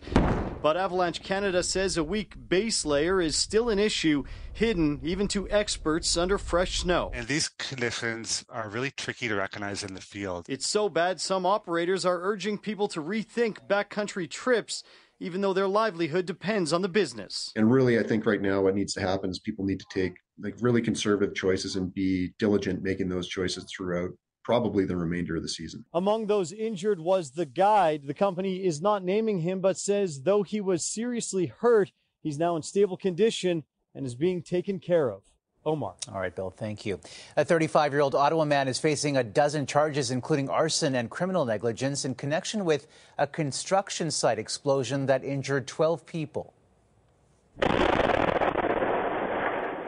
but 0.61 0.77
Avalanche 0.77 1.21
Canada 1.21 1.61
says 1.61 1.97
a 1.97 2.03
weak 2.03 2.35
base 2.47 2.85
layer 2.85 3.19
is 3.19 3.35
still 3.35 3.69
an 3.69 3.77
issue, 3.77 4.23
hidden 4.53 5.01
even 5.03 5.27
to 5.27 5.49
experts 5.49 6.15
under 6.15 6.37
fresh 6.37 6.79
snow. 6.79 7.11
And 7.13 7.27
these 7.27 7.49
conditions 7.49 8.45
are 8.47 8.69
really 8.69 8.91
tricky 8.91 9.27
to 9.27 9.35
recognize 9.35 9.83
in 9.83 9.95
the 9.95 10.01
field. 10.01 10.45
It's 10.47 10.65
so 10.65 10.87
bad 10.87 11.19
some 11.19 11.45
operators 11.45 12.05
are 12.05 12.21
urging 12.21 12.57
people 12.57 12.87
to 12.89 13.01
rethink 13.01 13.67
backcountry 13.67 14.29
trips 14.29 14.83
even 15.19 15.39
though 15.39 15.53
their 15.53 15.67
livelihood 15.67 16.25
depends 16.25 16.73
on 16.73 16.81
the 16.81 16.89
business. 16.89 17.51
And 17.55 17.71
really, 17.71 17.97
I 17.97 18.03
think 18.03 18.25
right 18.25 18.41
now 18.41 18.61
what 18.61 18.75
needs 18.75 18.93
to 18.95 19.01
happen 19.01 19.29
is 19.29 19.39
people 19.39 19.63
need 19.63 19.79
to 19.79 19.85
take 19.89 20.15
like 20.41 20.55
really 20.59 20.81
conservative 20.81 21.33
choices 21.33 21.75
and 21.77 21.93
be 21.93 22.33
diligent 22.39 22.81
making 22.81 23.07
those 23.07 23.27
choices 23.27 23.65
throughout 23.65 24.09
probably 24.43 24.85
the 24.85 24.95
remainder 24.95 25.35
of 25.35 25.41
the 25.41 25.49
season. 25.49 25.85
Among 25.93 26.27
those 26.27 26.51
injured 26.51 26.99
was 26.99 27.31
the 27.31 27.45
guide. 27.45 28.03
The 28.05 28.13
company 28.13 28.65
is 28.65 28.81
not 28.81 29.03
naming 29.03 29.39
him, 29.39 29.61
but 29.61 29.77
says 29.77 30.23
though 30.23 30.43
he 30.43 30.61
was 30.61 30.85
seriously 30.85 31.47
hurt, 31.47 31.91
he's 32.21 32.37
now 32.37 32.55
in 32.55 32.61
stable 32.61 32.97
condition 32.97 33.63
and 33.95 34.05
is 34.05 34.15
being 34.15 34.41
taken 34.41 34.79
care 34.79 35.09
of. 35.09 35.23
Omar. 35.65 35.93
All 36.11 36.19
right, 36.19 36.35
Bill, 36.35 36.49
thank 36.49 36.85
you. 36.85 36.99
A 37.37 37.45
35 37.45 37.93
year 37.93 38.01
old 38.01 38.15
Ottawa 38.15 38.43
man 38.43 38.67
is 38.67 38.79
facing 38.79 39.15
a 39.15 39.23
dozen 39.23 39.65
charges, 39.65 40.11
including 40.11 40.49
arson 40.49 40.95
and 40.95 41.09
criminal 41.09 41.45
negligence, 41.45 42.03
in 42.03 42.15
connection 42.15 42.65
with 42.65 42.87
a 43.17 43.25
construction 43.25 44.11
site 44.11 44.39
explosion 44.39 45.05
that 45.05 45.23
injured 45.23 45.65
12 45.67 46.05
people. 46.05 46.53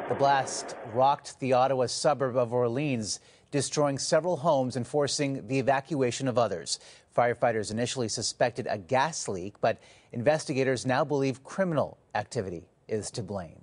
The 0.07 0.15
blast 0.17 0.75
rocked 0.93 1.39
the 1.39 1.51
Ottawa 1.53 1.87
suburb 1.87 2.37
of 2.37 2.53
Orleans 2.53 3.19
destroying 3.51 3.97
several 3.97 4.37
homes 4.37 4.75
and 4.75 4.85
forcing 4.85 5.47
the 5.47 5.59
evacuation 5.59 6.27
of 6.27 6.37
others. 6.37 6.79
Firefighters 7.15 7.71
initially 7.71 8.09
suspected 8.09 8.67
a 8.69 8.77
gas 8.77 9.27
leak, 9.27 9.55
but 9.61 9.79
investigators 10.11 10.85
now 10.85 11.05
believe 11.05 11.43
criminal 11.43 11.97
activity 12.13 12.63
is 12.87 13.09
to 13.11 13.23
blame. 13.23 13.61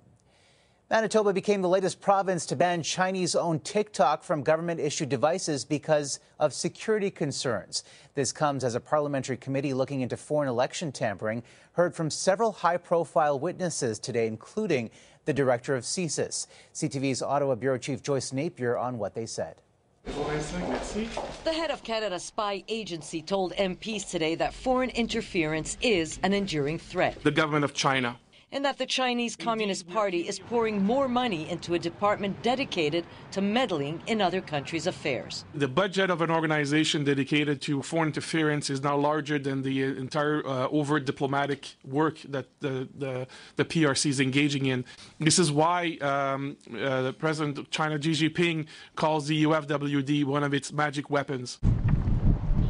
Manitoba 0.89 1.33
became 1.33 1.61
the 1.61 1.69
latest 1.69 2.01
province 2.01 2.45
to 2.45 2.55
ban 2.55 2.83
Chinese 2.83 3.35
owned 3.35 3.63
TikTok 3.63 4.21
from 4.21 4.43
government 4.43 4.79
issued 4.79 5.09
devices 5.09 5.65
because 5.65 6.19
of 6.39 6.53
security 6.53 7.09
concerns. 7.09 7.83
This 8.13 8.31
comes 8.31 8.63
as 8.63 8.75
a 8.75 8.79
parliamentary 8.79 9.37
committee 9.37 9.73
looking 9.73 10.01
into 10.01 10.17
foreign 10.17 10.49
election 10.49 10.91
tampering 10.91 11.41
heard 11.71 11.95
from 11.95 12.11
several 12.11 12.51
high 12.51 12.77
profile 12.77 13.39
witnesses 13.39 13.97
today, 13.97 14.27
including 14.27 14.91
the 15.25 15.33
director 15.33 15.75
of 15.75 15.83
CSIS. 15.83 16.45
CTV's 16.75 17.23
Ottawa 17.23 17.55
Bureau 17.55 17.79
Chief 17.79 18.03
Joyce 18.03 18.31
Napier 18.31 18.77
on 18.77 18.99
what 18.99 19.15
they 19.15 19.25
said. 19.25 19.55
The 21.43 21.53
head 21.53 21.71
of 21.71 21.83
Canada's 21.83 22.23
spy 22.23 22.63
agency 22.67 23.21
told 23.21 23.53
MPs 23.53 24.09
today 24.09 24.35
that 24.35 24.53
foreign 24.53 24.89
interference 24.89 25.77
is 25.81 26.19
an 26.23 26.33
enduring 26.33 26.79
threat. 26.79 27.23
The 27.23 27.31
government 27.31 27.63
of 27.63 27.73
China. 27.73 28.17
And 28.53 28.63
that 28.65 28.77
the 28.77 28.85
Chinese 28.85 29.35
Communist 29.35 29.87
Party 29.87 30.27
is 30.27 30.37
pouring 30.37 30.83
more 30.83 31.07
money 31.07 31.49
into 31.49 31.73
a 31.73 31.79
department 31.79 32.39
dedicated 32.43 33.03
to 33.31 33.41
meddling 33.41 33.99
in 34.05 34.21
other 34.21 34.41
countries' 34.41 34.85
affairs. 34.85 35.43
The 35.55 35.67
budget 35.67 36.11
of 36.11 36.21
an 36.21 36.29
organization 36.29 37.03
dedicated 37.03 37.61
to 37.63 37.81
foreign 37.81 38.09
interference 38.09 38.69
is 38.69 38.83
now 38.83 38.95
larger 38.95 39.39
than 39.39 39.63
the 39.63 39.81
entire 39.81 40.45
uh, 40.45 40.67
overt 40.67 41.05
diplomatic 41.05 41.67
work 41.83 42.19
that 42.29 42.45
the, 42.59 42.87
the, 42.95 43.27
the, 43.55 43.65
PRC 43.65 44.05
is 44.05 44.19
engaging 44.19 44.67
in. 44.67 44.85
This 45.19 45.39
is 45.39 45.51
why 45.51 45.97
um, 46.01 46.55
uh, 46.79 47.01
the 47.01 47.13
President 47.13 47.57
of 47.57 47.71
China, 47.71 47.99
Xi 47.99 48.11
Jinping, 48.11 48.67
calls 48.95 49.25
the 49.25 49.45
UFWD 49.45 50.25
one 50.25 50.43
of 50.43 50.53
its 50.53 50.71
magic 50.71 51.09
weapons. 51.09 51.57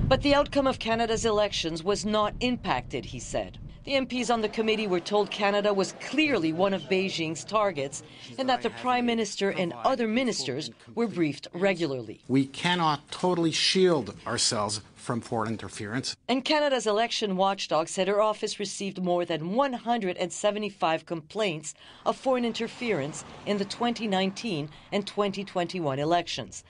But 0.08 0.22
the 0.22 0.34
outcome 0.34 0.66
of 0.66 0.80
Canada's 0.80 1.26
elections 1.26 1.84
was 1.84 2.06
not 2.06 2.36
impacted, 2.40 3.04
he 3.04 3.20
said. 3.20 3.58
The 3.84 3.94
MPs 3.94 4.34
on 4.34 4.40
the 4.40 4.48
committee 4.48 4.88
were 4.88 5.02
told 5.02 5.30
Canada 5.30 5.74
was 5.74 5.92
clearly 6.00 6.54
one 6.54 6.74
of 6.74 6.84
Beijing's 6.84 7.44
targets 7.44 8.02
and 8.38 8.48
that 8.48 8.62
the 8.62 8.70
Prime 8.70 9.06
Minister 9.06 9.50
and 9.50 9.74
other 9.74 10.08
ministers 10.08 10.72
were 10.96 11.08
briefed 11.08 11.50
regularly. 11.54 12.22
We 12.30 12.46
cannot 12.46 13.12
totally 13.12 13.52
shield 13.52 14.16
ourselves 14.26 14.80
from 14.96 15.20
foreign 15.20 15.52
interference. 15.52 16.16
And 16.30 16.46
Canada's 16.46 16.88
election 16.88 17.36
watchdog 17.36 17.90
said 17.90 18.08
her 18.08 18.22
office 18.22 18.58
received 18.58 19.04
more 19.04 19.26
than 19.26 19.54
175 19.54 21.06
complaints 21.06 21.74
of 22.06 22.16
foreign 22.16 22.46
interference 22.46 23.26
in 23.46 23.58
the 23.58 23.66
2019 23.66 24.70
and 24.94 25.06
2021 25.06 26.00
elections. 26.00 26.64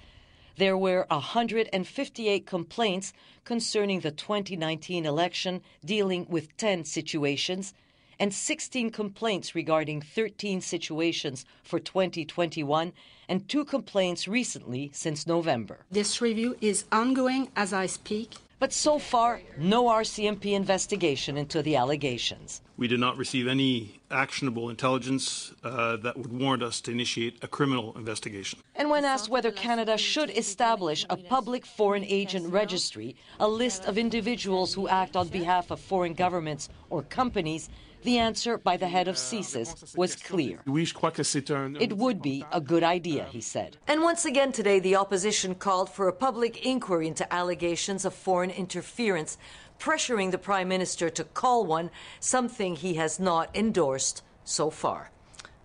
There 0.57 0.77
were 0.77 1.05
158 1.09 2.45
complaints 2.45 3.13
concerning 3.43 4.01
the 4.01 4.11
2019 4.11 5.05
election, 5.05 5.61
dealing 5.83 6.27
with 6.29 6.55
10 6.57 6.85
situations, 6.85 7.73
and 8.19 8.31
16 8.31 8.91
complaints 8.91 9.55
regarding 9.55 10.01
13 10.01 10.61
situations 10.61 11.45
for 11.63 11.79
2021, 11.79 12.93
and 13.27 13.49
two 13.49 13.65
complaints 13.65 14.27
recently 14.27 14.91
since 14.93 15.25
November. 15.25 15.85
This 15.89 16.21
review 16.21 16.55
is 16.61 16.85
ongoing 16.91 17.49
as 17.55 17.73
I 17.73 17.87
speak. 17.87 18.35
But 18.63 18.71
so 18.71 18.97
far, 18.97 19.41
no 19.57 19.87
RCMP 19.87 20.53
investigation 20.53 21.37
into 21.37 21.61
the 21.61 21.75
allegations. 21.75 22.61
We 22.77 22.87
did 22.87 23.01
not 23.01 23.17
receive 23.17 23.45
any 23.45 23.99
actionable 24.09 24.69
intelligence 24.69 25.51
uh, 25.65 25.97
that 25.97 26.17
would 26.17 26.31
warrant 26.31 26.63
us 26.63 26.79
to 26.83 26.91
initiate 26.91 27.43
a 27.43 27.47
criminal 27.49 27.93
investigation. 27.97 28.59
And 28.77 28.89
when 28.89 29.03
asked 29.03 29.27
whether 29.27 29.51
Canada 29.51 29.97
should 29.97 30.29
establish 30.29 31.05
a 31.09 31.17
public 31.17 31.65
foreign 31.65 32.05
agent 32.05 32.53
registry, 32.53 33.17
a 33.37 33.49
list 33.49 33.83
of 33.83 33.97
individuals 33.97 34.73
who 34.73 34.87
act 34.87 35.17
on 35.17 35.27
behalf 35.27 35.69
of 35.69 35.81
foreign 35.81 36.13
governments 36.13 36.69
or 36.89 37.01
companies, 37.03 37.69
the 38.03 38.17
answer 38.17 38.57
by 38.57 38.77
the 38.77 38.87
head 38.87 39.07
of 39.07 39.15
CSIS 39.15 39.95
was 39.97 40.15
clear. 40.15 40.59
It 40.65 41.97
would 41.97 42.21
be 42.21 42.45
a 42.51 42.61
good 42.61 42.83
idea, 42.83 43.25
he 43.25 43.41
said. 43.41 43.77
And 43.87 44.01
once 44.01 44.25
again 44.25 44.51
today, 44.51 44.79
the 44.79 44.95
opposition 44.95 45.55
called 45.55 45.89
for 45.89 46.07
a 46.07 46.13
public 46.13 46.65
inquiry 46.65 47.07
into 47.07 47.31
allegations 47.33 48.05
of 48.05 48.13
foreign 48.13 48.49
interference, 48.51 49.37
pressuring 49.79 50.31
the 50.31 50.37
Prime 50.37 50.67
Minister 50.67 51.09
to 51.09 51.23
call 51.23 51.65
one, 51.65 51.89
something 52.19 52.75
he 52.75 52.95
has 52.95 53.19
not 53.19 53.49
endorsed 53.55 54.21
so 54.43 54.69
far. 54.69 55.12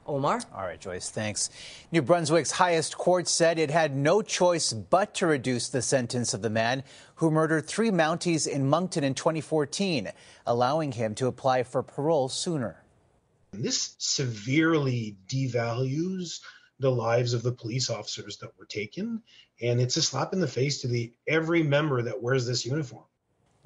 Omar? 0.09 0.41
All 0.55 0.63
right, 0.63 0.81
Joyce, 0.81 1.11
thanks. 1.11 1.51
New 1.93 2.01
Brunswick's 2.01 2.53
highest 2.53 2.97
court 2.97 3.29
said 3.29 3.59
it 3.59 3.71
had 3.71 3.95
no 3.95 4.23
choice 4.23 4.73
but 4.73 5.15
to 5.15 5.27
reduce 5.27 5.69
the 5.69 5.83
sentence 5.83 6.33
of 6.33 6.41
the 6.41 6.51
man 6.51 6.83
who 7.17 7.31
murdered 7.31 7.67
three 7.67 7.91
Mounties 7.91 8.49
in 8.49 8.69
Moncton 8.69 9.05
in 9.05 9.15
2014, 9.15 10.11
allowing 10.47 10.93
him 10.93 11.15
to 11.17 11.27
apply 11.27 11.63
for 11.63 11.83
parole 11.83 12.29
sooner. 12.29 12.83
This 13.53 13.95
severely 13.99 15.17
devalues 15.29 16.41
the 16.81 16.91
lives 16.91 17.35
of 17.35 17.43
the 17.43 17.53
police 17.53 17.91
officers 17.91 18.39
that 18.39 18.57
were 18.59 18.67
taken, 18.67 19.23
and 19.61 19.81
it's 19.81 19.97
a 19.97 20.03
slap 20.03 20.33
in 20.33 20.41
the 20.41 20.49
face 20.49 20.81
to 20.81 20.89
the 20.89 21.13
every 21.27 21.63
member 21.63 22.03
that 22.03 22.23
wears 22.23 22.47
this 22.47 22.65
uniform. 22.65 23.05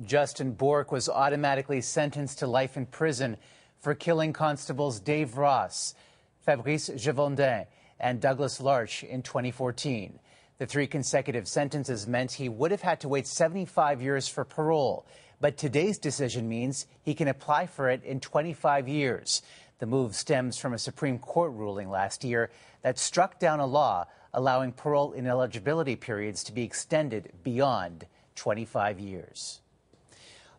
Justin 0.04 0.52
Bourque 0.52 0.90
was 0.90 1.08
automatically 1.08 1.80
sentenced 1.80 2.38
to 2.40 2.46
life 2.46 2.76
in 2.76 2.87
prison 2.87 3.37
for 3.78 3.94
killing 3.94 4.32
constables 4.32 4.99
Dave 4.99 5.37
Ross. 5.37 5.94
Fabrice 6.42 6.90
Gevaudan, 6.90 7.66
and 8.00 8.20
Douglas 8.20 8.61
Larche 8.61 9.04
in 9.04 9.22
2014. 9.22 10.18
The 10.58 10.66
three 10.66 10.87
consecutive 10.87 11.49
sentences 11.49 12.06
meant 12.06 12.32
he 12.32 12.49
would 12.49 12.70
have 12.70 12.82
had 12.82 13.00
to 13.00 13.08
wait 13.08 13.26
75 13.26 14.02
years 14.02 14.28
for 14.28 14.44
parole, 14.44 15.06
but 15.40 15.56
today's 15.56 15.99
decision 15.99 16.49
means 16.49 16.87
he 17.02 17.14
can 17.14 17.28
apply 17.28 17.66
for 17.66 17.88
it 17.88 18.04
in 18.04 18.20
25 18.20 18.88
years. 18.88 19.42
The 19.78 19.87
move 19.87 20.14
stems 20.14 20.58
from 20.58 20.75
a 20.75 20.78
Supreme 20.78 21.18
Court 21.18 21.52
ruling 21.52 21.90
last 21.90 22.22
year 22.22 22.50
that 22.82 22.99
struck 22.99 23.38
down 23.38 23.58
a 23.58 23.66
law 23.66 24.06
allowing 24.34 24.72
parole 24.72 25.12
ineligibility 25.12 25.96
periods 25.96 26.44
to 26.44 26.52
be 26.52 26.62
extended 26.62 27.32
beyond 27.42 28.06
25 28.34 29.00
years. 29.00 29.62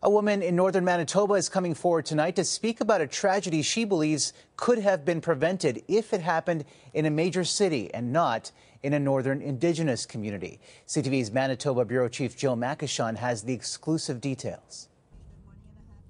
A 0.05 0.09
woman 0.09 0.41
in 0.41 0.57
northern 0.57 0.83
Manitoba 0.83 1.35
is 1.35 1.47
coming 1.47 1.73
forward 1.73 2.05
tonight 2.05 2.35
to 2.35 2.43
speak 2.43 2.81
about 2.81 2.99
a 2.99 3.07
tragedy 3.07 3.61
she 3.61 3.85
believes 3.85 4.33
could 4.57 4.79
have 4.79 5.05
been 5.05 5.21
prevented 5.21 5.81
if 5.87 6.11
it 6.11 6.19
happened 6.19 6.65
in 6.93 7.05
a 7.05 7.09
major 7.09 7.45
city 7.45 7.89
and 7.93 8.11
not 8.11 8.51
in 8.83 8.91
a 8.91 8.99
northern 8.99 9.41
Indigenous 9.41 10.05
community. 10.05 10.59
CTV's 10.87 11.31
Manitoba 11.31 11.85
Bureau 11.85 12.09
Chief 12.09 12.35
Jill 12.35 12.57
Macyshon 12.57 13.15
has 13.15 13.43
the 13.43 13.53
exclusive 13.53 14.19
details. 14.19 14.89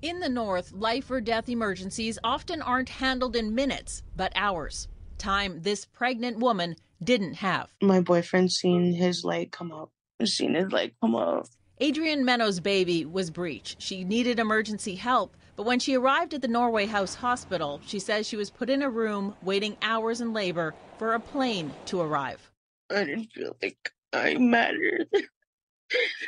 In 0.02 0.20
the 0.20 0.28
north, 0.28 0.72
life 0.72 1.12
or 1.12 1.22
death 1.22 1.48
emergencies 1.48 2.18
often 2.24 2.64
aren't 2.64 2.90
handled 2.90 3.36
in 3.36 3.54
minutes, 3.54 4.02
but 4.16 4.32
hours. 4.36 4.88
Time 5.20 5.62
this 5.62 5.86
pregnant 5.86 6.40
woman 6.40 6.78
didn't 7.04 7.36
have. 7.36 7.70
My 7.80 8.02
boyfriend 8.02 8.52
seen 8.52 8.92
his 8.92 9.24
leg 9.24 9.52
come 9.52 9.72
up. 9.72 9.92
Seen 10.26 10.56
his 10.56 10.72
leg 10.72 10.96
come 11.00 11.14
up. 11.14 11.46
Adrienne 11.82 12.24
Menno's 12.24 12.60
baby 12.60 13.04
was 13.04 13.32
breech. 13.32 13.76
She 13.80 14.04
needed 14.04 14.38
emergency 14.38 14.96
help, 14.96 15.36
but 15.56 15.66
when 15.66 15.80
she 15.80 15.96
arrived 15.96 16.36
at 16.36 16.42
the 16.42 16.48
Norway 16.48 16.86
House 16.86 17.16
Hospital, 17.16 17.82
she 17.86 17.98
says 17.98 18.28
she 18.28 18.38
was 18.38 18.52
put 18.52 18.70
in 18.70 18.84
a 18.84 18.90
room 18.90 19.36
waiting 19.42 19.76
hours 19.82 20.22
in 20.22 20.34
labor 20.34 20.76
for 21.00 21.14
a 21.14 21.20
plane 21.20 21.74
to 21.86 22.00
arrive. 22.00 22.52
I 22.92 23.06
didn't 23.06 23.32
feel 23.32 23.56
like 23.62 23.92
I 24.14 24.36
mattered. 24.36 25.08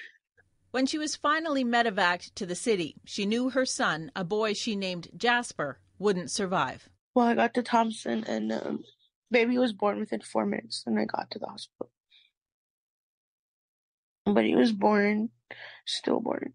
when 0.71 0.87
she 0.87 0.97
was 0.97 1.15
finally 1.15 1.63
medevaced 1.63 2.33
to 2.35 2.47
the 2.47 2.55
city, 2.55 2.95
she 3.05 3.27
knew 3.27 3.51
her 3.51 3.65
son, 3.65 4.11
a 4.15 4.23
boy 4.23 4.53
she 4.53 4.75
named 4.75 5.09
Jasper, 5.15 5.79
wouldn't 5.99 6.31
survive. 6.31 6.89
Well, 7.13 7.27
I 7.27 7.35
got 7.35 7.53
to 7.53 7.63
Thompson 7.63 8.23
and 8.23 8.51
um, 8.51 8.83
baby 9.29 9.59
was 9.59 9.73
born 9.73 9.99
within 9.99 10.21
four 10.21 10.47
minutes 10.47 10.83
and 10.87 10.99
I 10.99 11.05
got 11.05 11.29
to 11.31 11.39
the 11.39 11.45
hospital. 11.45 11.91
But 14.25 14.45
he 14.45 14.55
was 14.55 14.71
born, 14.71 15.29
stillborn. 15.85 16.53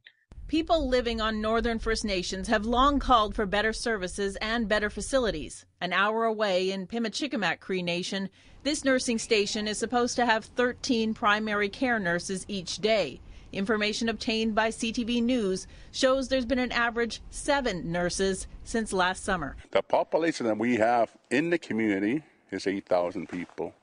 People 0.48 0.88
living 0.88 1.20
on 1.20 1.40
Northern 1.40 1.78
First 1.78 2.04
Nations 2.04 2.48
have 2.48 2.66
long 2.66 2.98
called 2.98 3.36
for 3.36 3.46
better 3.46 3.72
services 3.72 4.34
and 4.40 4.68
better 4.68 4.90
facilities. 4.90 5.64
An 5.80 5.92
hour 5.92 6.24
away 6.24 6.72
in 6.72 6.88
Pimicikamak 6.88 7.60
Cree 7.60 7.82
Nation, 7.82 8.28
this 8.64 8.84
nursing 8.84 9.18
station 9.18 9.68
is 9.68 9.78
supposed 9.78 10.16
to 10.16 10.26
have 10.26 10.44
13 10.44 11.14
primary 11.14 11.68
care 11.68 12.00
nurses 12.00 12.44
each 12.48 12.78
day. 12.78 13.20
Information 13.52 14.08
obtained 14.08 14.56
by 14.56 14.70
CTV 14.70 15.22
News 15.22 15.68
shows 15.92 16.26
there's 16.26 16.44
been 16.44 16.58
an 16.58 16.72
average 16.72 17.22
seven 17.30 17.92
nurses 17.92 18.48
since 18.64 18.92
last 18.92 19.22
summer. 19.22 19.54
The 19.70 19.82
population 19.82 20.46
that 20.46 20.58
we 20.58 20.74
have 20.76 21.16
in 21.30 21.50
the 21.50 21.58
community 21.58 22.24
is 22.50 22.66
8,000 22.66 23.28
people, 23.28 23.74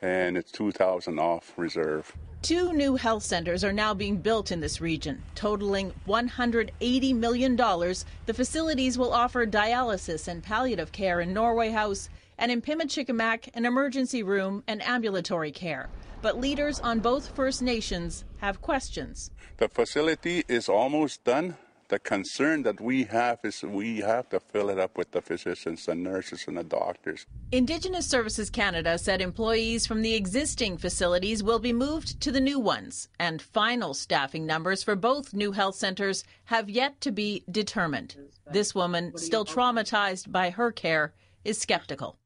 and 0.00 0.36
it's 0.36 0.52
2,000 0.52 1.18
off 1.18 1.52
reserve. 1.56 2.16
Two 2.42 2.72
new 2.72 2.96
health 2.96 3.22
centers 3.22 3.62
are 3.62 3.72
now 3.72 3.92
being 3.92 4.16
built 4.16 4.50
in 4.50 4.60
this 4.60 4.80
region, 4.80 5.22
totaling 5.34 5.92
$180 6.08 7.14
million. 7.14 7.54
The 7.54 8.34
facilities 8.34 8.96
will 8.96 9.12
offer 9.12 9.46
dialysis 9.46 10.26
and 10.26 10.42
palliative 10.42 10.90
care 10.90 11.20
in 11.20 11.34
Norway 11.34 11.68
House 11.68 12.08
and 12.38 12.50
in 12.50 12.62
Pimicikamak, 12.62 13.50
an 13.52 13.66
emergency 13.66 14.22
room 14.22 14.64
and 14.66 14.82
ambulatory 14.82 15.52
care. 15.52 15.90
But 16.22 16.40
leaders 16.40 16.80
on 16.80 17.00
both 17.00 17.36
First 17.36 17.60
Nations 17.60 18.24
have 18.38 18.62
questions. 18.62 19.30
The 19.58 19.68
facility 19.68 20.42
is 20.48 20.66
almost 20.66 21.22
done. 21.24 21.58
The 21.90 21.98
concern 21.98 22.62
that 22.62 22.80
we 22.80 23.02
have 23.04 23.40
is 23.42 23.64
we 23.64 23.98
have 23.98 24.28
to 24.28 24.38
fill 24.38 24.70
it 24.70 24.78
up 24.78 24.96
with 24.96 25.10
the 25.10 25.20
physicians 25.20 25.88
and 25.88 26.04
nurses 26.04 26.44
and 26.46 26.56
the 26.56 26.62
doctors. 26.62 27.26
Indigenous 27.50 28.06
Services 28.06 28.48
Canada 28.48 28.96
said 28.96 29.20
employees 29.20 29.88
from 29.88 30.00
the 30.00 30.14
existing 30.14 30.78
facilities 30.78 31.42
will 31.42 31.58
be 31.58 31.72
moved 31.72 32.20
to 32.20 32.30
the 32.30 32.40
new 32.40 32.60
ones, 32.60 33.08
and 33.18 33.42
final 33.42 33.92
staffing 33.92 34.46
numbers 34.46 34.84
for 34.84 34.94
both 34.94 35.34
new 35.34 35.50
health 35.50 35.74
centers 35.74 36.22
have 36.44 36.70
yet 36.70 37.00
to 37.00 37.10
be 37.10 37.42
determined. 37.50 38.14
This 38.52 38.72
woman, 38.72 39.18
still 39.18 39.44
traumatized 39.44 40.30
by 40.30 40.50
her 40.50 40.70
care, 40.70 41.12
is 41.44 41.58
skeptical. 41.58 42.20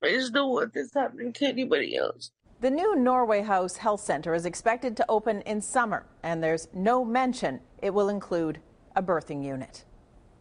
I 0.00 0.10
just 0.10 0.32
don't 0.32 0.50
want 0.50 0.74
this 0.74 0.94
happening 0.94 1.32
to 1.32 1.46
anybody 1.46 1.96
else. 1.96 2.30
The 2.60 2.70
new 2.70 2.94
Norway 2.94 3.42
House 3.42 3.78
Health 3.78 4.00
Center 4.00 4.34
is 4.34 4.46
expected 4.46 4.96
to 4.96 5.06
open 5.08 5.42
in 5.42 5.60
summer, 5.60 6.06
and 6.22 6.40
there's 6.40 6.68
no 6.72 7.04
mention 7.04 7.60
it 7.82 7.92
will 7.94 8.08
include 8.08 8.60
a 8.98 9.02
birthing 9.02 9.44
unit. 9.44 9.84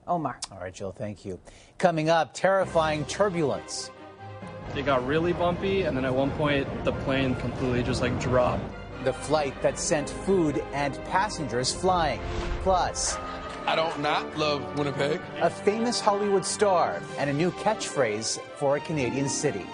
Omar. 0.07 0.39
All 0.51 0.57
right, 0.57 0.73
Jill, 0.73 0.91
thank 0.91 1.23
you. 1.25 1.39
Coming 1.77 2.09
up, 2.09 2.33
terrifying 2.33 3.05
turbulence. 3.05 3.91
It 4.75 4.83
got 4.85 5.05
really 5.05 5.31
bumpy, 5.31 5.83
and 5.83 5.95
then 5.95 6.05
at 6.05 6.13
one 6.13 6.31
point, 6.31 6.67
the 6.83 6.91
plane 6.91 7.35
completely 7.35 7.83
just 7.83 8.01
like 8.01 8.19
dropped. 8.19 8.63
The 9.03 9.13
flight 9.13 9.61
that 9.61 9.77
sent 9.77 10.09
food 10.09 10.63
and 10.73 10.95
passengers 11.05 11.71
flying. 11.71 12.19
Plus, 12.63 13.17
I 13.67 13.75
don't 13.75 13.99
not 14.01 14.37
love 14.37 14.77
Winnipeg. 14.77 15.21
A 15.41 15.49
famous 15.49 15.99
Hollywood 15.99 16.43
star 16.43 17.01
and 17.17 17.29
a 17.29 17.33
new 17.33 17.51
catchphrase 17.51 18.39
for 18.55 18.77
a 18.77 18.79
Canadian 18.79 19.29
city. 19.29 19.65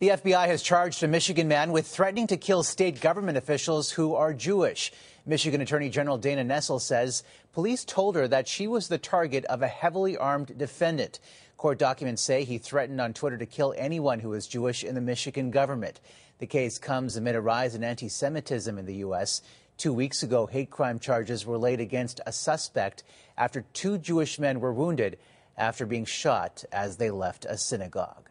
The 0.00 0.08
FBI 0.08 0.46
has 0.46 0.62
charged 0.62 1.02
a 1.02 1.08
Michigan 1.08 1.46
man 1.46 1.72
with 1.72 1.86
threatening 1.86 2.26
to 2.28 2.38
kill 2.38 2.62
state 2.62 3.02
government 3.02 3.36
officials 3.36 3.90
who 3.90 4.14
are 4.14 4.32
Jewish. 4.32 4.90
Michigan 5.26 5.60
Attorney 5.60 5.90
General 5.90 6.16
Dana 6.16 6.42
Nessel 6.42 6.80
says 6.80 7.22
police 7.52 7.84
told 7.84 8.16
her 8.16 8.26
that 8.26 8.48
she 8.48 8.66
was 8.66 8.88
the 8.88 8.96
target 8.96 9.44
of 9.44 9.60
a 9.60 9.68
heavily 9.68 10.16
armed 10.16 10.56
defendant. 10.56 11.20
Court 11.58 11.78
documents 11.78 12.22
say 12.22 12.44
he 12.44 12.56
threatened 12.56 12.98
on 12.98 13.12
Twitter 13.12 13.36
to 13.36 13.44
kill 13.44 13.74
anyone 13.76 14.20
who 14.20 14.32
is 14.32 14.46
Jewish 14.46 14.84
in 14.84 14.94
the 14.94 15.02
Michigan 15.02 15.50
government. 15.50 16.00
The 16.38 16.46
case 16.46 16.78
comes 16.78 17.18
amid 17.18 17.36
a 17.36 17.42
rise 17.42 17.74
in 17.74 17.84
anti 17.84 18.08
Semitism 18.08 18.78
in 18.78 18.86
the 18.86 19.04
U.S. 19.04 19.42
Two 19.76 19.92
weeks 19.92 20.22
ago, 20.22 20.46
hate 20.46 20.70
crime 20.70 20.98
charges 20.98 21.44
were 21.44 21.58
laid 21.58 21.78
against 21.78 22.22
a 22.24 22.32
suspect 22.32 23.04
after 23.36 23.66
two 23.74 23.98
Jewish 23.98 24.38
men 24.38 24.60
were 24.60 24.72
wounded 24.72 25.18
after 25.58 25.84
being 25.84 26.06
shot 26.06 26.64
as 26.72 26.96
they 26.96 27.10
left 27.10 27.44
a 27.44 27.58
synagogue. 27.58 28.29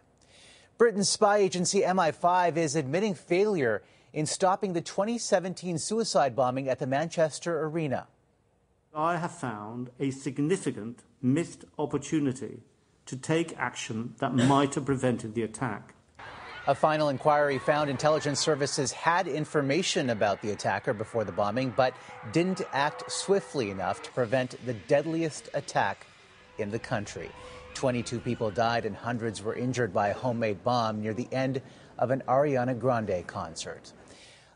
Britain's 0.80 1.10
spy 1.10 1.39
agency 1.39 1.82
MI5 1.82 2.56
is 2.56 2.78
admitting 2.78 3.13
failure 3.13 3.84
in 4.13 4.26
stopping 4.26 4.72
the 4.72 4.80
2017 4.80 5.78
suicide 5.78 6.38
bombing 6.38 6.70
at 6.70 6.80
the 6.80 6.88
Manchester 6.88 7.65
Arena. 7.65 8.08
I 8.96 9.18
have 9.18 9.34
found 9.38 9.89
a 10.00 10.10
significant 10.12 11.04
missed 11.22 11.65
opportunity 11.78 12.62
to 13.08 13.18
take 13.18 13.58
action 13.58 14.13
that 14.20 14.34
might 14.34 14.76
have 14.76 14.86
prevented 14.86 15.36
the 15.36 15.44
attack. 15.44 15.96
A 16.65 16.74
final 16.74 17.10
inquiry 17.10 17.60
found 17.60 17.89
intelligence 17.89 18.39
services 18.39 18.94
had 18.94 19.28
information 19.28 20.10
about 20.12 20.42
the 20.42 20.52
attacker 20.52 20.94
before 20.94 21.26
the 21.26 21.34
bombing, 21.34 21.74
but 21.76 21.94
didn't 22.32 22.62
act 22.72 23.12
swiftly 23.12 23.70
enough 23.70 24.02
to 24.04 24.12
prevent 24.12 24.56
the 24.65 24.76
deadliest 24.76 25.50
attack 25.54 26.08
in 26.58 26.72
the 26.72 26.80
country. 26.80 27.30
22 27.80 28.20
people 28.20 28.52
died 28.52 28.84
and 28.84 28.94
hundreds 28.94 29.42
were 29.42 29.56
injured 29.56 29.94
by 29.94 30.10
a 30.10 30.13
homemade 30.13 30.62
bomb 30.65 31.02
near 31.02 31.13
the 31.13 31.30
end 31.32 31.62
of 31.98 32.12
an 32.12 32.22
Ariana 32.28 32.78
Grande 32.78 33.26
concert. 33.26 33.94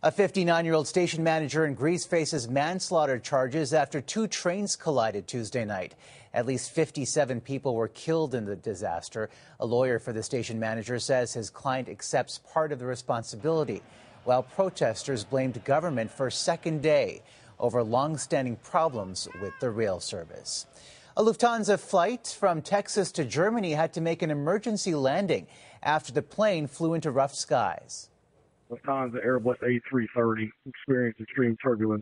A 0.02 0.12
59 0.12 0.66
year 0.66 0.74
old 0.74 0.90
station 0.90 1.24
manager 1.24 1.66
in 1.66 1.74
Greece 1.74 2.06
faces 2.06 2.50
manslaughter 2.50 3.18
charges 3.18 3.74
after 3.74 4.02
two 4.02 4.28
trains 4.28 4.76
collided 4.76 5.26
Tuesday 5.26 5.64
night. 5.64 5.96
At 6.34 6.46
least 6.46 6.72
57 6.72 7.40
people 7.40 7.76
were 7.76 7.88
killed 7.88 8.36
in 8.36 8.44
the 8.44 8.58
disaster. 8.58 9.30
A 9.62 9.66
lawyer 9.66 10.00
for 10.00 10.12
the 10.12 10.22
station 10.22 10.60
manager 10.60 11.00
says 11.00 11.32
his 11.32 11.50
client 11.50 11.88
accepts 11.88 12.42
part 12.52 12.74
of 12.74 12.80
the 12.80 12.86
responsibility, 12.86 13.84
while 14.26 14.44
protesters 14.44 15.24
blamed 15.24 15.64
government 15.64 16.12
for 16.12 16.30
second 16.30 16.82
day 16.82 17.22
over 17.58 17.82
long-standing 17.82 18.58
problems 18.58 19.30
with 19.42 19.58
the 19.62 19.70
rail 19.70 20.02
service. 20.02 20.66
A 21.16 21.22
Lufthansa 21.22 21.80
flight 21.80 22.36
from 22.40 22.64
Texas 22.64 23.12
to 23.12 23.24
Germany 23.24 23.74
had 23.74 23.94
to 23.94 24.02
make 24.02 24.24
an 24.24 24.32
emergency 24.32 24.96
landing 24.96 25.46
after 25.84 26.12
the 26.12 26.24
plane 26.24 26.66
flew 26.66 26.96
into 26.96 27.12
rough 27.12 27.36
skies. 27.36 28.10
Lufthansa 28.72 29.24
Airbus 29.24 29.58
A330 29.62 30.50
experienced 30.66 31.22
extreme 31.22 31.56
turbulence. 31.64 32.02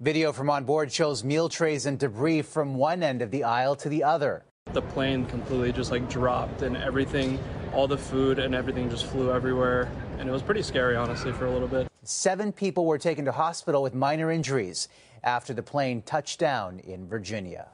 Video 0.00 0.32
from 0.32 0.50
on 0.50 0.64
board 0.64 0.90
shows 0.90 1.22
meal 1.22 1.48
trays 1.48 1.86
and 1.86 2.00
debris 2.00 2.42
from 2.42 2.74
one 2.74 3.04
end 3.04 3.22
of 3.22 3.30
the 3.30 3.44
aisle 3.44 3.76
to 3.76 3.88
the 3.88 4.02
other. 4.02 4.44
The 4.72 4.82
plane 4.82 5.24
completely 5.26 5.70
just 5.70 5.92
like 5.92 6.10
dropped 6.10 6.62
and 6.62 6.76
everything, 6.76 7.38
all 7.72 7.86
the 7.86 7.96
food 7.96 8.40
and 8.40 8.56
everything 8.56 8.90
just 8.90 9.06
flew 9.06 9.30
everywhere. 9.30 9.88
And 10.18 10.28
it 10.28 10.32
was 10.32 10.42
pretty 10.42 10.62
scary, 10.62 10.96
honestly, 10.96 11.30
for 11.30 11.46
a 11.46 11.50
little 11.52 11.68
bit. 11.68 11.86
Seven 12.02 12.50
people 12.50 12.86
were 12.86 12.98
taken 12.98 13.24
to 13.26 13.30
hospital 13.30 13.84
with 13.84 13.94
minor 13.94 14.32
injuries 14.32 14.88
after 15.22 15.54
the 15.54 15.62
plane 15.62 16.02
touched 16.02 16.40
down 16.40 16.80
in 16.80 17.06
Virginia. 17.06 17.68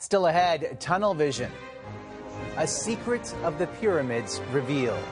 Still 0.00 0.28
ahead, 0.28 0.80
tunnel 0.80 1.12
vision. 1.12 1.50
A 2.56 2.68
secret 2.68 3.34
of 3.42 3.58
the 3.58 3.66
pyramids 3.66 4.40
revealed. 4.52 5.02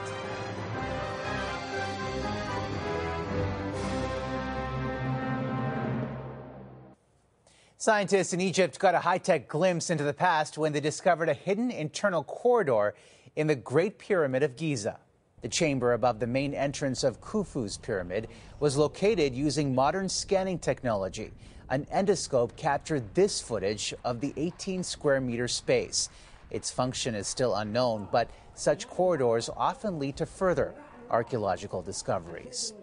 Scientists 7.77 8.31
in 8.31 8.39
Egypt 8.39 8.79
got 8.79 8.95
a 8.95 8.99
high 8.99 9.17
tech 9.17 9.49
glimpse 9.49 9.89
into 9.89 10.05
the 10.05 10.13
past 10.13 10.57
when 10.57 10.71
they 10.71 10.79
discovered 10.79 11.27
a 11.27 11.33
hidden 11.33 11.69
internal 11.69 12.23
corridor 12.23 12.95
in 13.35 13.47
the 13.47 13.55
Great 13.55 13.99
Pyramid 13.99 14.41
of 14.41 14.55
Giza. 14.55 14.99
The 15.43 15.49
chamber 15.49 15.93
above 15.93 16.19
the 16.19 16.25
main 16.25 16.55
entrance 16.55 17.03
of 17.03 17.21
Khufu's 17.21 17.77
pyramid 17.77 18.27
was 18.59 18.75
located 18.75 19.35
using 19.35 19.75
modern 19.75 20.09
scanning 20.09 20.57
technology. 20.57 21.31
An 21.69 21.85
endoscope 21.93 22.55
captured 22.55 23.13
this 23.13 23.39
footage 23.39 23.93
of 24.03 24.19
the 24.19 24.33
18 24.35 24.83
square 24.83 25.21
meter 25.21 25.47
space. 25.47 26.09
Its 26.49 26.71
function 26.71 27.13
is 27.13 27.27
still 27.27 27.53
unknown, 27.53 28.07
but 28.11 28.31
such 28.55 28.87
corridors 28.87 29.47
often 29.55 29.99
lead 29.99 30.17
to 30.17 30.25
further 30.25 30.73
archaeological 31.11 31.83
discoveries. 31.83 32.73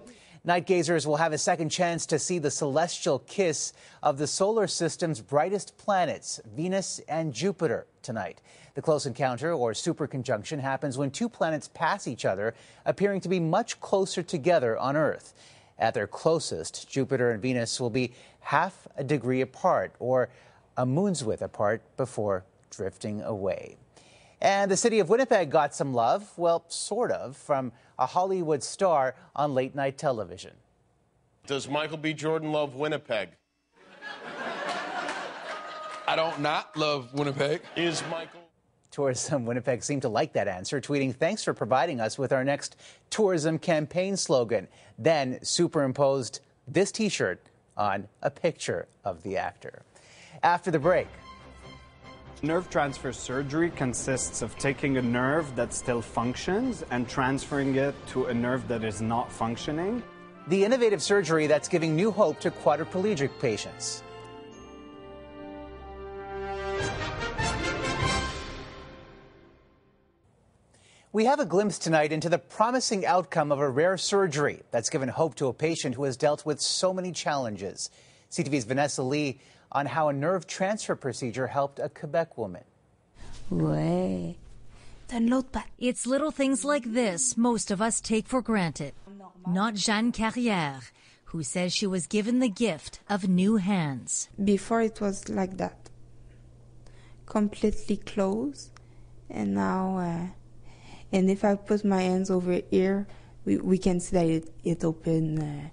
Night 0.46 0.66
gazers 0.66 1.06
will 1.06 1.16
have 1.16 1.32
a 1.32 1.38
second 1.38 1.70
chance 1.70 2.04
to 2.04 2.18
see 2.18 2.38
the 2.38 2.50
celestial 2.50 3.20
kiss 3.20 3.72
of 4.02 4.18
the 4.18 4.26
solar 4.26 4.66
system's 4.66 5.22
brightest 5.22 5.78
planets, 5.78 6.38
Venus 6.54 7.00
and 7.08 7.32
Jupiter, 7.32 7.86
tonight. 8.02 8.42
The 8.74 8.82
close 8.82 9.06
encounter, 9.06 9.54
or 9.54 9.72
superconjunction, 9.72 10.60
happens 10.60 10.98
when 10.98 11.10
two 11.10 11.30
planets 11.30 11.70
pass 11.72 12.06
each 12.06 12.26
other, 12.26 12.54
appearing 12.84 13.22
to 13.22 13.30
be 13.30 13.40
much 13.40 13.80
closer 13.80 14.22
together 14.22 14.76
on 14.76 14.98
Earth. 14.98 15.32
At 15.78 15.94
their 15.94 16.06
closest, 16.06 16.90
Jupiter 16.90 17.30
and 17.30 17.40
Venus 17.40 17.80
will 17.80 17.88
be 17.88 18.12
half 18.40 18.86
a 18.98 19.04
degree 19.04 19.40
apart, 19.40 19.94
or 19.98 20.28
a 20.76 20.84
moon's 20.84 21.24
width 21.24 21.40
apart, 21.40 21.80
before 21.96 22.44
drifting 22.68 23.22
away. 23.22 23.76
And 24.42 24.70
the 24.70 24.76
city 24.76 24.98
of 24.98 25.08
Winnipeg 25.08 25.50
got 25.50 25.74
some 25.74 25.94
love, 25.94 26.30
well, 26.36 26.66
sort 26.68 27.10
of, 27.12 27.34
from 27.34 27.72
a 27.98 28.06
Hollywood 28.06 28.62
star 28.62 29.14
on 29.34 29.54
late 29.54 29.74
night 29.74 29.98
television. 29.98 30.52
Does 31.46 31.68
Michael 31.68 31.98
B. 31.98 32.12
Jordan 32.12 32.52
love 32.52 32.74
Winnipeg? 32.74 33.30
I 36.06 36.16
don't 36.16 36.40
not 36.40 36.76
love 36.76 37.12
Winnipeg. 37.14 37.62
Is 37.76 38.02
Michael. 38.10 38.40
Tourism 38.90 39.44
Winnipeg 39.44 39.82
seemed 39.82 40.02
to 40.02 40.08
like 40.08 40.32
that 40.34 40.46
answer, 40.46 40.80
tweeting, 40.80 41.14
Thanks 41.14 41.42
for 41.42 41.52
providing 41.52 42.00
us 42.00 42.16
with 42.16 42.32
our 42.32 42.44
next 42.44 42.76
tourism 43.10 43.58
campaign 43.58 44.16
slogan. 44.16 44.68
Then 44.98 45.38
superimposed 45.42 46.40
this 46.68 46.92
t 46.92 47.08
shirt 47.08 47.40
on 47.76 48.06
a 48.22 48.30
picture 48.30 48.86
of 49.04 49.22
the 49.22 49.36
actor. 49.36 49.82
After 50.42 50.70
the 50.70 50.78
break, 50.78 51.08
Nerve 52.44 52.68
transfer 52.68 53.10
surgery 53.10 53.70
consists 53.70 54.42
of 54.42 54.54
taking 54.58 54.98
a 54.98 55.02
nerve 55.02 55.56
that 55.56 55.72
still 55.72 56.02
functions 56.02 56.84
and 56.90 57.08
transferring 57.08 57.74
it 57.76 57.94
to 58.08 58.26
a 58.26 58.34
nerve 58.34 58.68
that 58.68 58.84
is 58.84 59.00
not 59.00 59.32
functioning. 59.32 60.02
The 60.48 60.62
innovative 60.62 61.00
surgery 61.02 61.46
that's 61.46 61.68
giving 61.68 61.96
new 61.96 62.10
hope 62.10 62.40
to 62.40 62.50
quadriplegic 62.50 63.30
patients. 63.40 64.02
We 71.12 71.24
have 71.24 71.40
a 71.40 71.46
glimpse 71.46 71.78
tonight 71.78 72.12
into 72.12 72.28
the 72.28 72.38
promising 72.38 73.06
outcome 73.06 73.52
of 73.52 73.58
a 73.58 73.70
rare 73.70 73.96
surgery 73.96 74.60
that's 74.70 74.90
given 74.90 75.08
hope 75.08 75.34
to 75.36 75.46
a 75.46 75.54
patient 75.54 75.94
who 75.94 76.04
has 76.04 76.18
dealt 76.18 76.44
with 76.44 76.60
so 76.60 76.92
many 76.92 77.10
challenges. 77.10 77.88
CTV's 78.30 78.64
Vanessa 78.64 79.02
Lee 79.02 79.40
on 79.72 79.86
how 79.86 80.08
a 80.08 80.12
nerve 80.12 80.46
transfer 80.46 80.94
procedure 80.96 81.48
helped 81.48 81.78
a 81.78 81.88
Quebec 81.88 82.38
woman. 82.38 82.64
Ouais. 83.50 84.36
It's 85.78 86.06
little 86.06 86.30
things 86.32 86.64
like 86.64 86.92
this 86.92 87.36
most 87.36 87.70
of 87.70 87.80
us 87.80 88.00
take 88.00 88.26
for 88.26 88.42
granted. 88.42 88.94
Not 89.46 89.74
Jeanne 89.74 90.10
Carrière, 90.10 90.90
who 91.26 91.42
says 91.42 91.72
she 91.74 91.86
was 91.86 92.06
given 92.06 92.40
the 92.40 92.48
gift 92.48 93.00
of 93.08 93.28
new 93.28 93.56
hands. 93.56 94.28
Before 94.42 94.80
it 94.80 95.00
was 95.00 95.28
like 95.28 95.58
that, 95.58 95.90
completely 97.26 97.98
closed, 97.98 98.70
and 99.30 99.54
now, 99.54 99.98
uh, 99.98 100.26
and 101.12 101.30
if 101.30 101.44
I 101.44 101.54
put 101.54 101.84
my 101.84 102.02
hands 102.02 102.30
over 102.30 102.60
here, 102.70 103.06
we, 103.44 103.58
we 103.58 103.78
can 103.78 104.00
see 104.00 104.16
that 104.16 104.26
it, 104.26 104.52
it 104.64 104.84
open 104.84 105.38
uh, 105.38 105.68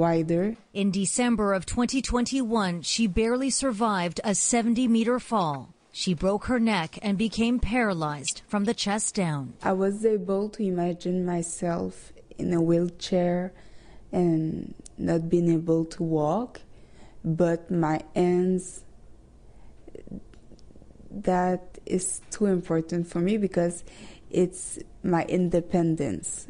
wider. 0.00 0.56
In 0.72 0.90
December 0.90 1.52
of 1.52 1.66
2021, 1.66 2.80
she 2.82 3.06
barely 3.06 3.50
survived 3.50 4.18
a 4.24 4.34
70 4.34 4.88
meter 4.88 5.20
fall. 5.20 5.74
She 5.92 6.14
broke 6.14 6.46
her 6.46 6.58
neck 6.58 6.98
and 7.02 7.18
became 7.18 7.58
paralyzed 7.58 8.40
from 8.48 8.64
the 8.64 8.72
chest 8.72 9.14
down. 9.14 9.54
I 9.62 9.72
was 9.72 10.06
able 10.06 10.48
to 10.50 10.62
imagine 10.62 11.26
myself 11.26 12.12
in 12.38 12.54
a 12.54 12.62
wheelchair 12.62 13.52
and 14.10 14.74
not 14.96 15.28
being 15.28 15.52
able 15.52 15.84
to 15.84 16.02
walk, 16.02 16.62
but 17.22 17.70
my 17.70 18.00
hands, 18.14 18.84
that 21.10 21.78
is 21.84 22.22
too 22.30 22.46
important 22.46 23.06
for 23.06 23.20
me 23.20 23.36
because 23.36 23.84
it's 24.30 24.78
my 25.02 25.24
independence. 25.24 26.46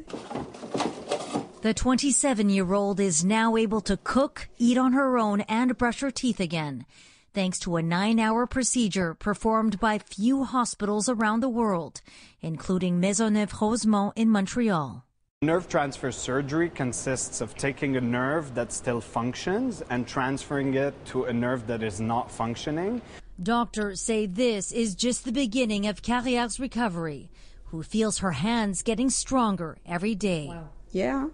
The 1.63 1.75
27 1.75 2.49
year 2.49 2.73
old 2.73 2.99
is 2.99 3.23
now 3.23 3.55
able 3.55 3.83
to 3.83 3.99
cook, 3.99 4.49
eat 4.57 4.79
on 4.79 4.95
her 4.95 5.19
own, 5.19 5.43
and 5.43 5.77
brush 5.77 6.01
her 6.01 6.11
teeth 6.11 6.41
again, 6.41 6.87
thanks 7.35 7.59
to 7.59 7.77
a 7.77 7.83
nine 7.83 8.19
hour 8.19 8.47
procedure 8.47 9.13
performed 9.13 9.79
by 9.79 9.99
few 9.99 10.45
hospitals 10.45 11.07
around 11.11 11.41
the 11.41 11.51
world, 11.51 12.01
including 12.41 12.99
Maisonneuve 12.99 13.61
Rosemont 13.61 14.15
in 14.17 14.31
Montreal. 14.31 15.05
Nerve 15.43 15.69
transfer 15.69 16.11
surgery 16.11 16.71
consists 16.71 17.43
of 17.43 17.55
taking 17.57 17.99
a 17.99 18.01
nerve 18.01 18.55
that 18.55 18.73
still 18.73 19.03
functions 19.03 19.83
and 19.91 20.09
transferring 20.09 20.73
it 20.73 20.95
to 21.05 21.25
a 21.25 21.33
nerve 21.33 21.67
that 21.67 21.83
is 21.83 22.01
not 22.01 22.31
functioning. 22.31 23.03
Doctors 23.43 24.01
say 24.01 24.25
this 24.25 24.73
is 24.73 24.95
just 24.95 25.27
the 25.27 25.33
beginning 25.33 25.87
of 25.87 26.01
Carrière's 26.01 26.59
recovery, 26.59 27.31
who 27.67 27.83
feels 27.83 28.21
her 28.21 28.33
hands 28.33 28.81
getting 28.81 29.11
stronger 29.11 29.77
every 29.85 30.15
day. 30.15 30.47
Wow. 30.49 30.71
Yeah, 30.93 31.29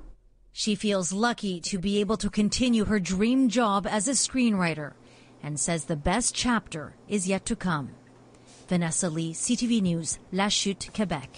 she 0.57 0.75
feels 0.75 1.12
lucky 1.12 1.61
to 1.61 1.79
be 1.79 2.01
able 2.01 2.16
to 2.16 2.31
continue 2.31 2.87
her 2.87 2.99
dream 2.99 3.51
job 3.51 3.87
as 3.87 4.09
a 4.09 4.12
screenwriter 4.12 4.95
and 5.42 5.61
says 5.61 5.85
the 5.85 5.95
best 5.95 6.35
chapter 6.35 6.95
is 7.09 7.29
yet 7.29 7.45
to 7.45 7.55
come. 7.55 7.90
Vanessa 8.66 9.11
Lee, 9.11 9.35
CTV 9.35 9.83
News, 9.83 10.19
Lachute, 10.33 10.95
Quebec. 10.95 11.29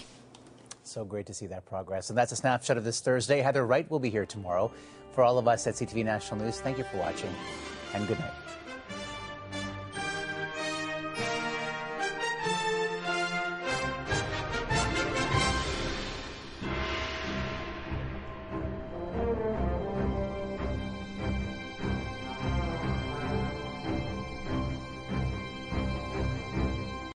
So 0.83 1.03
great 1.03 1.25
to 1.25 1.33
see 1.33 1.47
that 1.47 1.65
progress. 1.65 2.09
And 2.09 2.17
that's 2.17 2.31
a 2.31 2.37
snapshot 2.37 2.77
of 2.77 2.85
this 2.85 3.01
Thursday. 3.01 3.41
Heather 3.41 3.65
Wright 3.65 3.91
will 3.91 3.99
be 3.99 4.09
here 4.09 4.25
tomorrow. 4.25 4.71
For 5.11 5.25
all 5.25 5.37
of 5.37 5.49
us 5.49 5.67
at 5.67 5.73
CTV 5.73 6.05
National 6.05 6.39
News, 6.39 6.61
thank 6.61 6.77
you 6.77 6.85
for 6.85 6.95
watching 6.95 7.35
and 7.93 8.07
good 8.07 8.19
night. 8.19 8.48